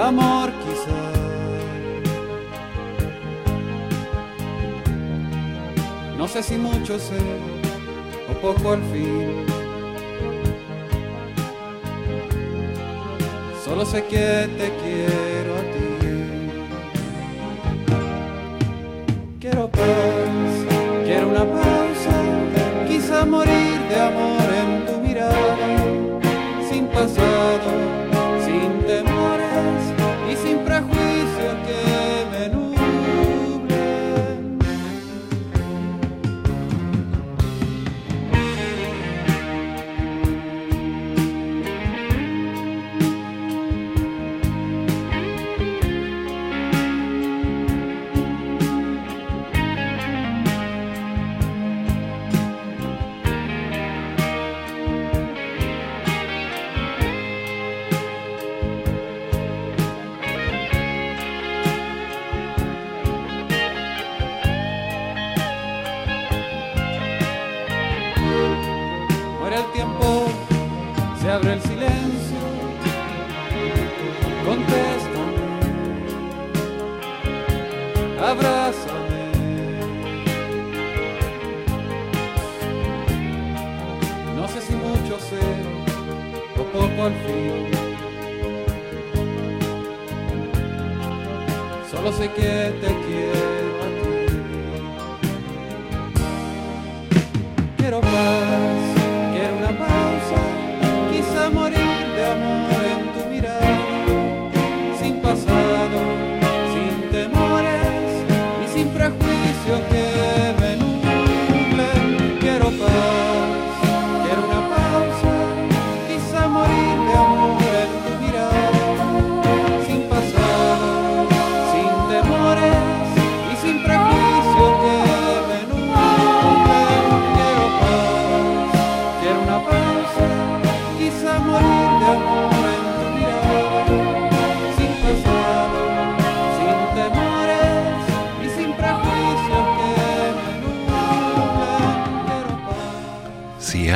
[0.00, 1.00] Amor quizá.
[6.16, 7.18] No sé si mucho sé
[8.30, 9.44] o poco al fin.
[13.64, 15.88] Solo sé que te quiero a ti.
[19.40, 19.84] Quiero paz,
[21.04, 22.14] quiero una pausa,
[22.86, 24.47] quizá morir de amor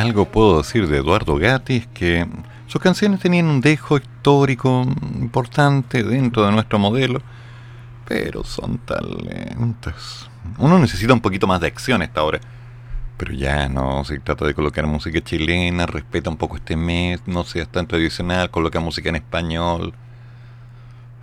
[0.03, 2.27] algo puedo decir de Eduardo Gatti es que
[2.67, 4.83] sus canciones tenían un dejo histórico
[5.15, 7.23] importante dentro de nuestro modelo,
[8.07, 10.29] pero son tan lentas.
[10.59, 12.41] Uno necesita un poquito más de acción a esta hora.
[13.17, 17.45] Pero ya no, se trata de colocar música chilena, respeta un poco este mes, no
[17.45, 19.95] seas tan tradicional, coloca música en español.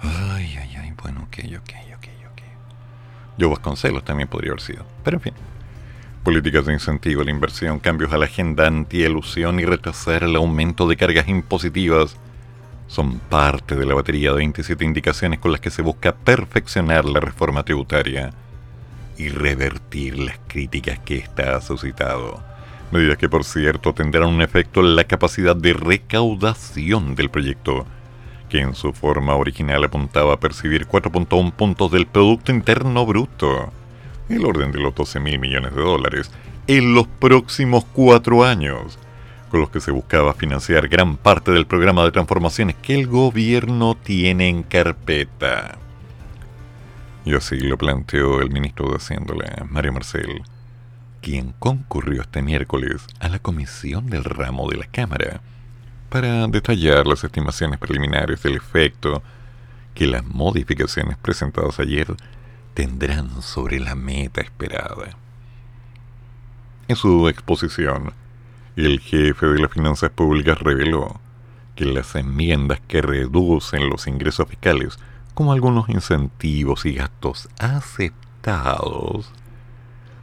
[0.01, 2.41] Ay, ay, ay, bueno, ok, ok, ok, ok.
[3.37, 5.33] Yo Vasconcelos también podría haber sido, pero en fin.
[6.23, 10.85] Políticas de incentivo a la inversión, cambios a la agenda anti-elusión y retrasar el aumento
[10.85, 12.17] de cargas impositivas
[12.87, 17.21] son parte de la batería de 27 indicaciones con las que se busca perfeccionar la
[17.21, 18.33] reforma tributaria
[19.17, 22.43] y revertir las críticas que ésta ha suscitado.
[22.91, 27.85] Medidas que, por cierto, tendrán un efecto en la capacidad de recaudación del proyecto,
[28.49, 33.71] que en su forma original apuntaba a percibir 4.1 puntos del Producto Interno Bruto,
[34.29, 36.31] el orden de los 12 mil millones de dólares,
[36.67, 38.99] en los próximos cuatro años,
[39.49, 43.95] con los que se buscaba financiar gran parte del programa de transformaciones que el gobierno
[43.95, 45.79] tiene en carpeta.
[47.25, 49.33] Y así lo planteó el ministro de Hacienda,
[49.69, 50.43] Mario Marcel,
[51.21, 55.41] quien concurrió este miércoles a la comisión del ramo de la Cámara
[56.09, 59.21] para detallar las estimaciones preliminares del efecto
[59.93, 62.07] que las modificaciones presentadas ayer
[62.73, 65.17] tendrán sobre la meta esperada.
[66.87, 68.13] En su exposición,
[68.75, 71.19] el jefe de las finanzas públicas reveló
[71.75, 74.97] que las enmiendas que reducen los ingresos fiscales
[75.33, 79.31] como algunos incentivos y gastos aceptados,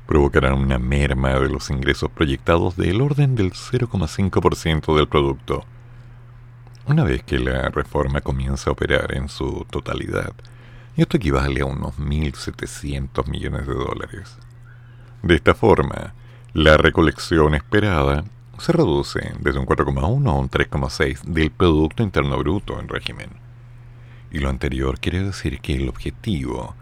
[0.07, 5.65] provocarán una merma de los ingresos proyectados del orden del 0,5% del producto.
[6.87, 10.35] Una vez que la reforma comienza a operar en su totalidad,
[10.97, 14.39] esto equivale a unos 1.700 millones de dólares.
[15.23, 16.15] De esta forma,
[16.53, 18.25] la recolección esperada
[18.59, 23.47] se reduce desde un 4,1 a un 3,6 del Producto Interno Bruto en régimen
[24.31, 26.75] y lo anterior quiere decir que el objetivo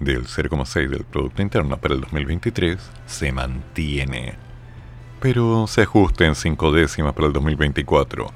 [0.00, 4.34] del 0,6 del Producto Interno para el 2023 se mantiene,
[5.20, 8.26] pero se ajusta en 5 décimas para el 2024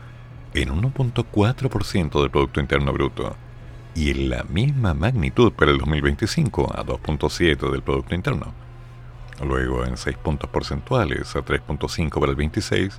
[0.55, 3.37] en 1.4% del Producto Interno Bruto
[3.99, 8.55] y en la misma magnitud para el 2025 a 2.7 del Producto Interno.
[9.45, 12.97] Luego en 6 puntos porcentuales a 3.5 para el 26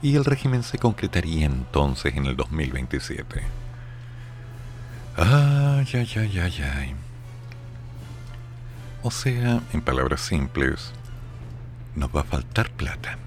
[0.00, 3.42] y el régimen se concretaría entonces en el 2027.
[5.18, 6.94] Ay, ay, ay, ay, ay.
[9.02, 10.92] O sea, en palabras simples,
[11.94, 13.18] nos va a faltar plata.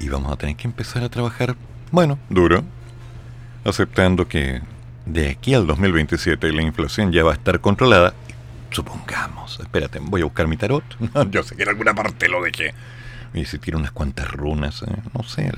[0.00, 1.56] Y vamos a tener que empezar a trabajar,
[1.92, 2.62] bueno, duro,
[3.64, 4.60] aceptando que
[5.06, 8.14] de aquí al 2027 la inflación ya va a estar controlada.
[8.70, 10.84] Supongamos, espérate, voy a buscar mi tarot.
[11.30, 12.74] Yo sé que en alguna parte lo dejé.
[13.32, 14.96] Y si tiene unas cuantas runas, ¿eh?
[15.12, 15.50] no sé.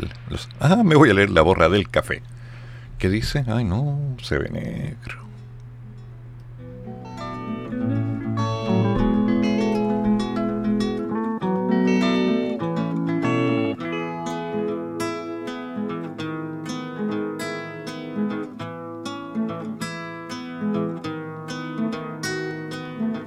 [0.61, 2.23] ah, me voy a leer la borra del café.
[2.99, 3.45] ¿Qué dice?
[3.47, 5.26] Ay, no, se ve negro.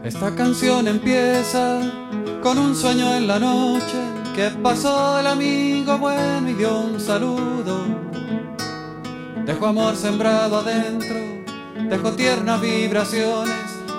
[0.09, 1.81] Esta canción empieza
[2.41, 3.99] con un sueño en la noche
[4.35, 7.85] que pasó el amigo bueno y dio un saludo
[9.45, 11.15] Dejó amor sembrado adentro,
[11.91, 13.53] dejó tiernas vibraciones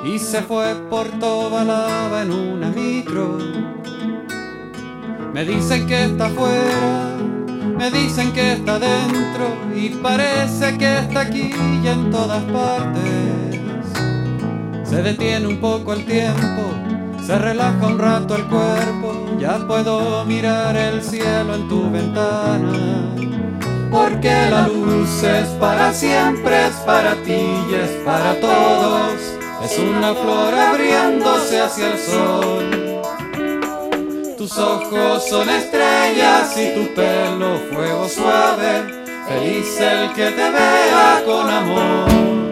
[0.05, 3.39] y se fue por toda lava en una micro.
[5.32, 7.19] Me dicen que está afuera,
[7.78, 9.47] me dicen que está dentro
[9.77, 11.53] y parece que está aquí
[11.85, 13.40] y en todas partes.
[14.91, 16.62] Se detiene un poco el tiempo,
[17.25, 23.01] se relaja un rato el cuerpo, ya puedo mirar el cielo en tu ventana
[23.91, 29.15] porque la luz es para siempre, es para ti y es para todos.
[29.65, 33.03] Es una flor abriéndose hacia el sol.
[34.39, 39.01] Tus ojos son estrellas y tu pelo fuego suave.
[39.29, 42.50] Feliz el que te vea con amor.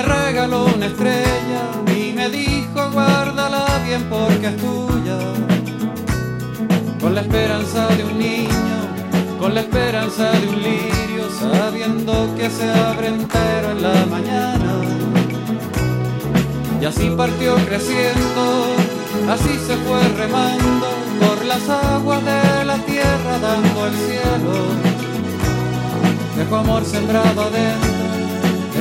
[0.00, 1.62] Me regaló una estrella
[1.94, 5.18] y me dijo guárdala bien porque es tuya.
[7.00, 8.78] Con la esperanza de un niño,
[9.38, 14.72] con la esperanza de un lirio, sabiendo que se abre entero en la mañana.
[16.80, 18.66] Y así partió creciendo,
[19.28, 20.88] así se fue remando
[21.20, 25.00] por las aguas de la tierra dando el cielo
[26.40, 27.89] Viejo amor sembrado adentro,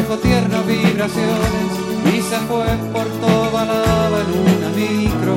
[0.10, 1.72] dejó tiernas vibraciones
[2.06, 3.84] y se fue por toda la
[4.20, 5.36] en micro.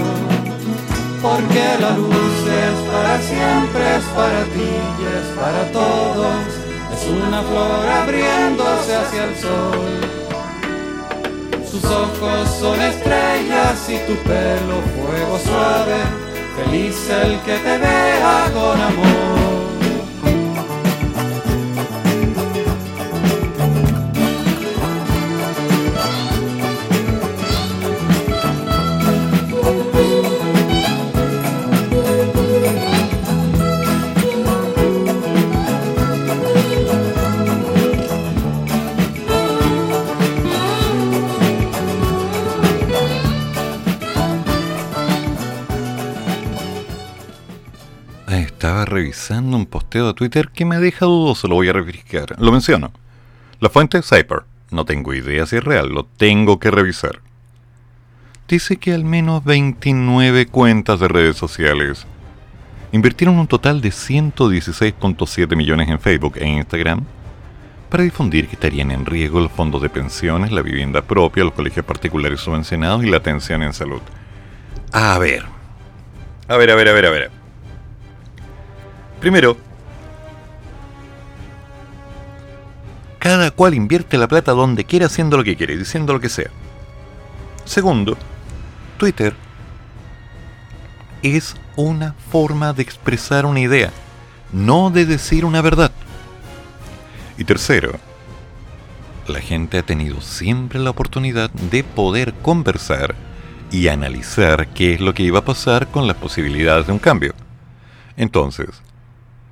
[1.21, 6.37] Porque la luz es para siempre, es para ti y es para todos.
[6.93, 10.01] Es una flor abriéndose hacia el sol.
[11.71, 16.01] Sus ojos son estrellas y tu pelo fuego suave.
[16.57, 19.42] Feliz el que te vea con amor.
[48.93, 52.41] Revisando un posteo de Twitter que me deja dudoso, lo voy a refrescar.
[52.41, 52.93] Lo menciono.
[53.61, 54.43] La fuente es Cyper.
[54.71, 57.21] No tengo idea si es real, lo tengo que revisar.
[58.49, 62.07] Dice que al menos 29 cuentas de redes sociales
[62.93, 67.05] invirtieron un total de 116.7 millones en Facebook e Instagram
[67.89, 71.85] para difundir que estarían en riesgo los fondos de pensiones, la vivienda propia, los colegios
[71.85, 74.01] particulares subvencionados y la atención en salud.
[74.93, 75.45] A ver.
[76.49, 77.42] A ver, a ver, a ver, a ver.
[79.23, 79.57] Primero,
[83.21, 86.51] cada cual invierte la plata donde quiera haciendo lo que quiere, diciendo lo que sea.
[87.65, 88.17] Segundo,
[88.99, 89.33] Twitter
[91.23, 93.93] es una forma de expresar una idea,
[94.51, 95.93] no de decir una verdad.
[97.39, 98.01] Y tercero,
[99.29, 103.15] la gente ha tenido siempre la oportunidad de poder conversar
[103.71, 107.35] y analizar qué es lo que iba a pasar con las posibilidades de un cambio.
[108.17, 108.82] Entonces,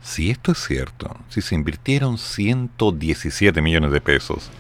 [0.03, 4.51] si esto es cierto, si se invirtieron 117 millones de pesos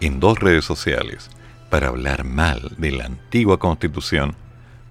[0.00, 1.30] en dos redes sociales
[1.70, 4.34] para hablar mal de la antigua constitución,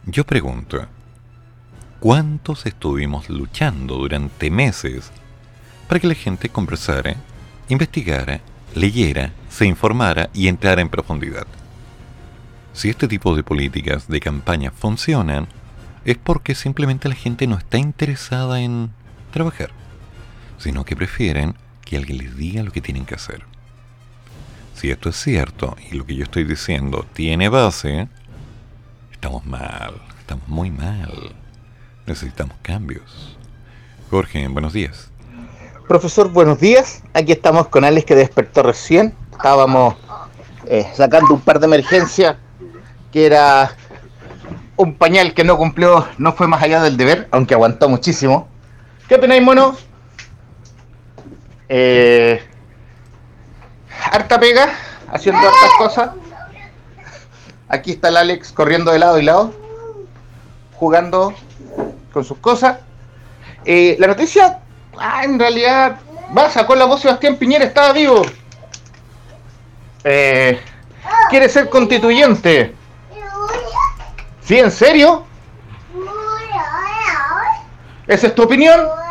[0.06, 0.86] yo pregunto,
[2.00, 5.12] ¿cuántos estuvimos luchando durante meses
[5.88, 7.16] para que la gente conversara,
[7.70, 8.42] investigara,
[8.76, 11.48] leyera, se informara y entrara en profundidad?
[12.74, 15.48] Si este tipo de políticas de campaña funcionan,
[16.06, 18.92] es porque simplemente la gente no está interesada en
[19.34, 19.72] trabajar,
[20.58, 23.44] sino que prefieren que alguien les diga lo que tienen que hacer.
[24.76, 28.08] Si esto es cierto y lo que yo estoy diciendo tiene base,
[29.12, 31.36] estamos mal, estamos muy mal.
[32.06, 33.38] Necesitamos cambios.
[34.10, 35.10] Jorge, buenos días.
[35.88, 37.04] Profesor, buenos días.
[37.14, 39.14] Aquí estamos con Alex que despertó recién.
[39.32, 39.96] Estábamos
[40.68, 42.38] eh, sacando un par de emergencias
[43.12, 43.76] que era
[44.76, 48.48] un pañal que no cumplió, no fue más allá del deber, aunque aguantó muchísimo.
[49.14, 49.78] ¿Qué opináis, mono?
[51.70, 52.44] Eh,
[54.12, 54.74] harta pega,
[55.08, 56.10] haciendo hartas cosas.
[57.68, 59.54] Aquí está el Alex corriendo de lado y lado,
[60.74, 61.36] jugando
[62.12, 62.80] con sus cosas.
[63.66, 64.62] Eh, la noticia,
[64.98, 66.00] ah, en realidad,
[66.36, 68.24] va, sacó la voz Sebastián Piñera, estaba vivo.
[70.06, 70.60] Eh,
[71.30, 72.74] quiere ser constituyente.
[74.42, 75.28] ¿Sí, en serio?
[78.08, 79.03] ¿Esa es tu opinión?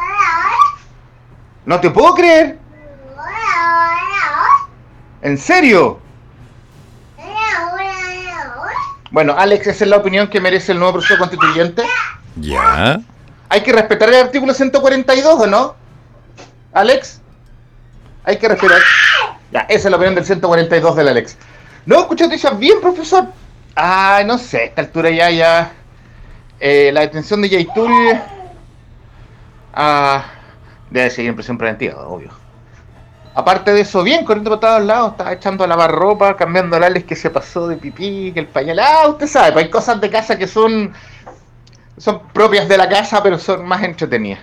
[1.64, 2.58] No te puedo creer.
[5.22, 6.00] ¿En serio?
[9.10, 11.82] Bueno, Alex, esa es la opinión que merece el nuevo proceso constituyente.
[12.36, 13.00] ¿Ya?
[13.48, 15.74] Hay que respetar el artículo 142, ¿o no?
[16.72, 17.20] Alex.
[18.24, 18.78] Hay que respetar.
[19.52, 21.36] Ya, esa es la opinión del 142 del Alex.
[21.84, 23.26] No, escucha noticias bien, profesor.
[23.76, 25.72] Ah, no sé, a esta altura ya, ya.
[26.58, 27.92] Eh, la detención de Yaitul.
[29.74, 30.24] Ah,
[30.92, 32.30] debe seguir en preventiva, obvio.
[33.34, 36.84] Aparte de eso, bien, corriendo por todos lados, estaba echando a lavar ropa, cambiando al
[36.84, 38.78] Alex que se pasó de pipí, que el pañal.
[38.78, 40.92] Ah, usted sabe, pues hay cosas de casa que son.
[41.96, 44.40] son propias de la casa, pero son más entretenidas.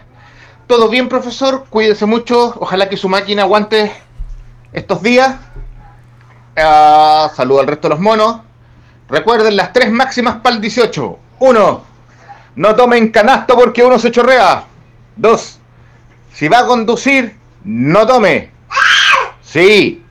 [0.66, 3.92] Todo bien, profesor, cuídese mucho, ojalá que su máquina aguante
[4.74, 5.36] estos días.
[6.58, 8.42] Ah, saludo al resto de los monos.
[9.08, 11.20] Recuerden las tres máximas para el 18.
[11.40, 11.84] Uno,
[12.56, 14.64] no tomen canasto porque uno se chorrea.
[15.16, 15.59] Dos,
[16.34, 18.52] si va a conducir, no tome.
[19.42, 20.04] Sí.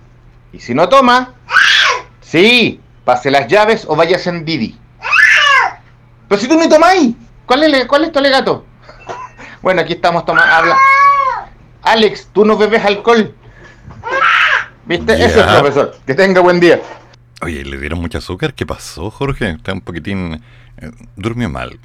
[0.52, 1.34] Y si no toma,
[2.20, 4.78] sí, pase las llaves o vayas en Didi.
[6.28, 7.14] Pero si tú no tomáis,
[7.46, 8.66] ¿cuál es, cuál es tu alegato?
[9.62, 10.52] Bueno, aquí estamos tomando.
[10.52, 10.76] Habla.
[11.82, 13.34] Alex, tú no bebes alcohol.
[14.84, 15.12] ¿Viste?
[15.24, 15.96] Eso es, profesor.
[16.06, 16.80] Que tenga buen día.
[17.42, 18.54] Oye, ¿le dieron mucho azúcar?
[18.54, 19.50] ¿Qué pasó, Jorge?
[19.50, 20.42] Está un poquitín...
[20.78, 21.78] eh, durmió mal.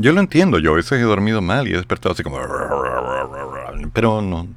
[0.00, 2.38] Yo lo entiendo, yo a veces he dormido mal y he despertado así como...
[3.92, 4.48] Pero no...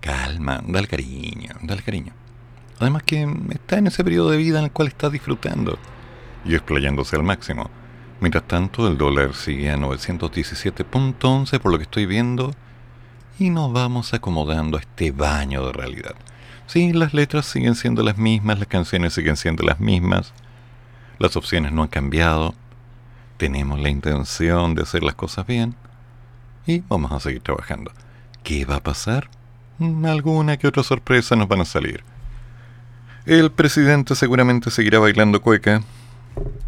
[0.00, 2.12] Calma, dale cariño, dale cariño.
[2.78, 5.78] Además que está en ese periodo de vida en el cual está disfrutando
[6.44, 7.70] y explayándose al máximo.
[8.20, 12.52] Mientras tanto, el dólar sigue a 917.11 por lo que estoy viendo
[13.38, 16.16] y nos vamos acomodando a este baño de realidad.
[16.66, 20.34] Sí, las letras siguen siendo las mismas, las canciones siguen siendo las mismas,
[21.18, 22.54] las opciones no han cambiado,
[23.36, 25.74] tenemos la intención de hacer las cosas bien
[26.66, 27.92] y vamos a seguir trabajando.
[28.42, 29.28] ¿Qué va a pasar?
[29.78, 32.04] Mm, alguna que otra sorpresa nos van a salir.
[33.26, 35.82] El presidente seguramente seguirá bailando cueca.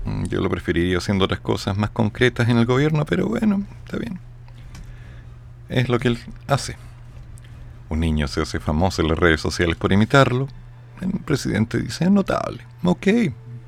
[0.05, 3.99] Mm, yo lo preferiría haciendo otras cosas más concretas en el gobierno, pero bueno, está
[3.99, 4.21] bien.
[5.69, 6.77] Es lo que él hace.
[7.89, 10.49] Un niño se hace famoso en las redes sociales por imitarlo.
[11.01, 12.65] El presidente dice, es notable.
[12.83, 13.07] Ok,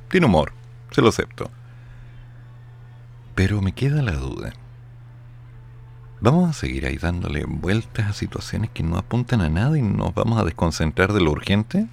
[0.09, 0.53] tiene humor,
[0.91, 1.51] se lo acepto.
[3.37, 4.53] Pero me queda la duda.
[6.21, 10.15] ¿Vamos a seguir ahí dándole vueltas a situaciones que no apuntan a nada y nos
[10.15, 11.87] vamos a desconcentrar de lo urgente?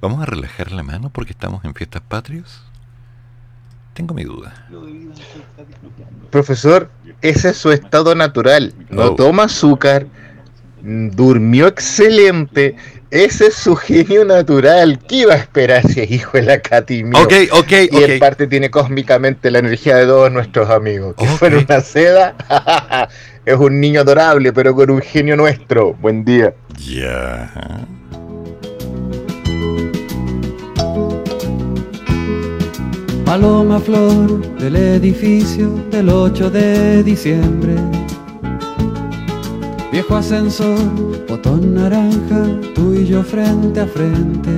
[0.00, 2.62] ¿Vamos a relajar la mano porque estamos en fiestas patrias?
[3.92, 4.66] Tengo mi duda.
[6.30, 6.90] Profesor,
[7.20, 8.74] ese es su estado natural.
[8.90, 9.14] No Oh.
[9.14, 10.06] toma azúcar,
[10.82, 12.76] durmió excelente.
[13.14, 14.98] Ese es su genio natural.
[15.06, 17.22] ¿Qué iba a esperar si es hijo de la Katy mío?
[17.22, 21.14] Ok, ok, Y en parte tiene cósmicamente la energía de todos nuestros amigos.
[21.16, 22.34] Que fuera una seda.
[23.46, 25.94] es un niño adorable, pero con un genio nuestro.
[25.94, 26.54] Buen día.
[26.76, 27.86] Ya.
[33.24, 37.76] Paloma flor del edificio del 8 de diciembre.
[39.94, 40.76] Viejo ascensor,
[41.28, 44.50] botón naranja, tú y yo frente a frente.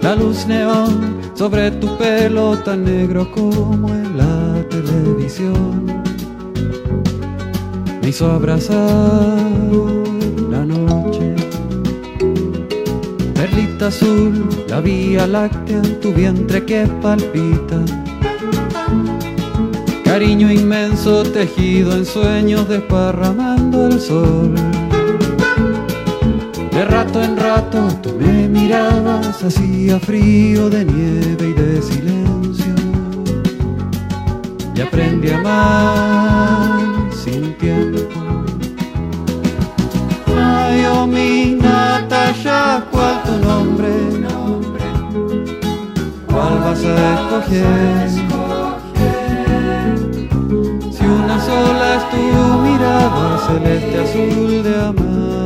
[0.00, 5.84] La luz neón sobre tu pelo tan negro como en la televisión.
[8.00, 9.36] Me hizo abrazar
[10.48, 11.34] la noche.
[13.34, 17.84] Perlita azul, la vía láctea, tu vientre que palpita.
[20.14, 24.54] Cariño inmenso tejido en sueños desparramando el sol.
[26.70, 32.74] De rato en rato tú me mirabas, hacía frío de nieve y de silencio.
[34.76, 37.98] Y aprendí a amar sin tiempo.
[40.36, 43.90] Ay, oh mi Natasha, ¿cuál tu nombre?
[46.28, 48.43] ¿Cuál vas a escoger?
[51.04, 52.16] Si una sola es tu
[52.62, 55.43] mirada celeste azul de amanecer.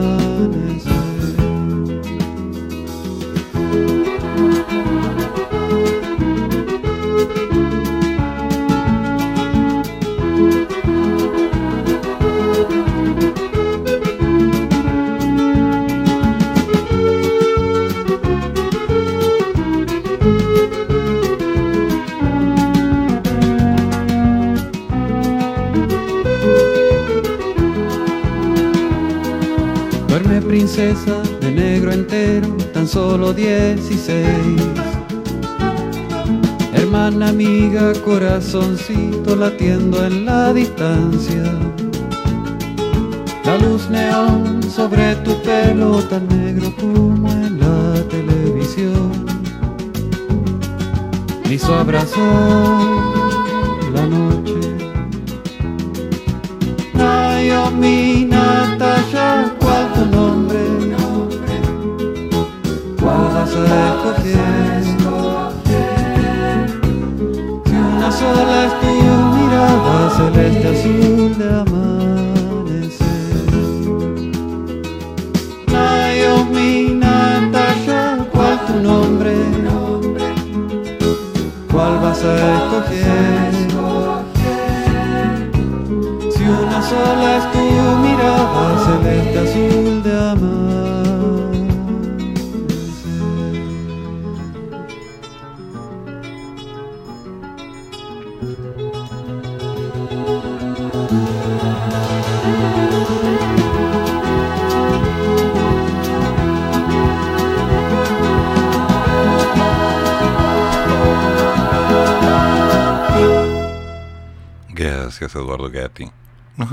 [30.78, 34.24] De negro entero, tan solo 16.
[36.72, 41.42] Hermana amiga, corazoncito latiendo en la distancia.
[43.44, 49.10] La luz neón sobre tu pelo tan negro como en la televisión.
[51.44, 52.22] Me hizo abrazar
[53.92, 54.60] la noche.
[56.94, 58.17] Ay, oh mi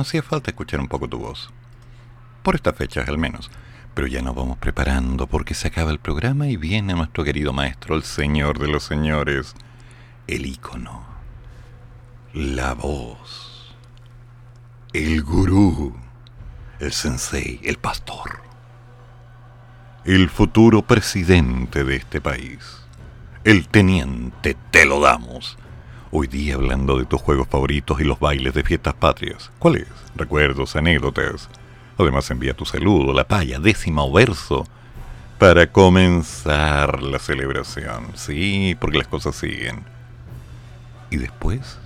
[0.05, 1.49] hacía falta escuchar un poco tu voz.
[2.43, 3.49] Por estas fechas, al menos.
[3.93, 7.95] Pero ya nos vamos preparando porque se acaba el programa y viene nuestro querido maestro,
[7.95, 9.55] el señor de los señores,
[10.27, 11.05] el ícono,
[12.33, 13.73] la voz,
[14.93, 15.95] el gurú,
[16.79, 18.41] el sensei, el pastor,
[20.03, 22.81] el futuro presidente de este país,
[23.45, 25.57] el teniente, te lo damos.
[26.17, 29.51] Hoy día hablando de tus juegos favoritos y los bailes de fiestas patrias.
[29.59, 29.85] ¿Cuáles?
[30.15, 31.49] Recuerdos, anécdotas.
[31.97, 34.65] Además envía tu saludo, la paya, décima o verso,
[35.39, 38.07] para comenzar la celebración.
[38.13, 39.83] Sí, porque las cosas siguen.
[41.09, 41.79] Y después,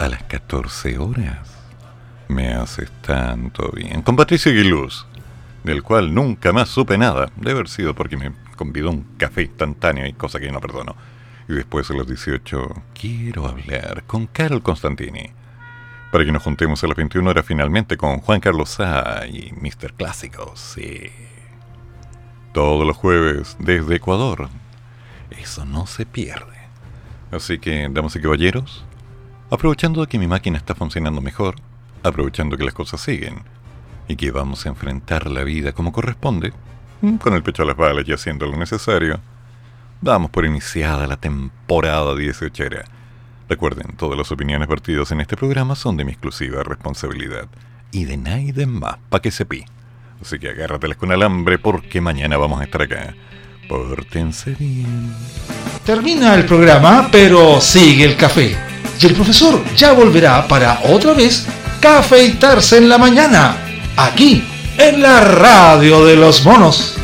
[0.00, 1.48] a las 14 horas,
[2.26, 4.02] me haces tanto bien.
[4.02, 5.06] Con Patricio Aguiluz,
[5.62, 7.30] del cual nunca más supe nada.
[7.36, 10.96] Debe haber sido porque me convidó un café instantáneo y cosa que no perdono.
[11.48, 15.30] Y después a los 18, quiero hablar con Carol Constantini.
[16.10, 19.94] Para que nos juntemos a las 21 horas finalmente con Juan Carlos A y Mr.
[19.94, 21.10] Clásico, sí.
[22.52, 24.48] Todos los jueves desde Ecuador.
[25.30, 26.56] Eso no se pierde.
[27.30, 28.84] Así que, damas y caballeros,
[29.50, 31.56] aprovechando que mi máquina está funcionando mejor,
[32.02, 33.42] aprovechando que las cosas siguen
[34.08, 36.52] y que vamos a enfrentar la vida como corresponde,
[37.20, 39.20] con el pecho a las balas y haciendo lo necesario,
[40.00, 42.64] damos por iniciada la temporada 18.
[43.48, 47.46] Recuerden, todas las opiniones vertidas en este programa son de mi exclusiva responsabilidad
[47.92, 49.64] y de nadie más, pa' que sepi.
[50.20, 53.14] Así que agárrateles con alambre porque mañana vamos a estar acá.
[53.68, 55.14] Pórtense bien.
[55.84, 58.56] Termina el programa, pero sigue el café.
[59.00, 61.46] Y el profesor ya volverá para otra vez
[61.80, 63.56] cafeitarse en la mañana,
[63.96, 64.42] aquí,
[64.78, 66.96] en la radio de los monos.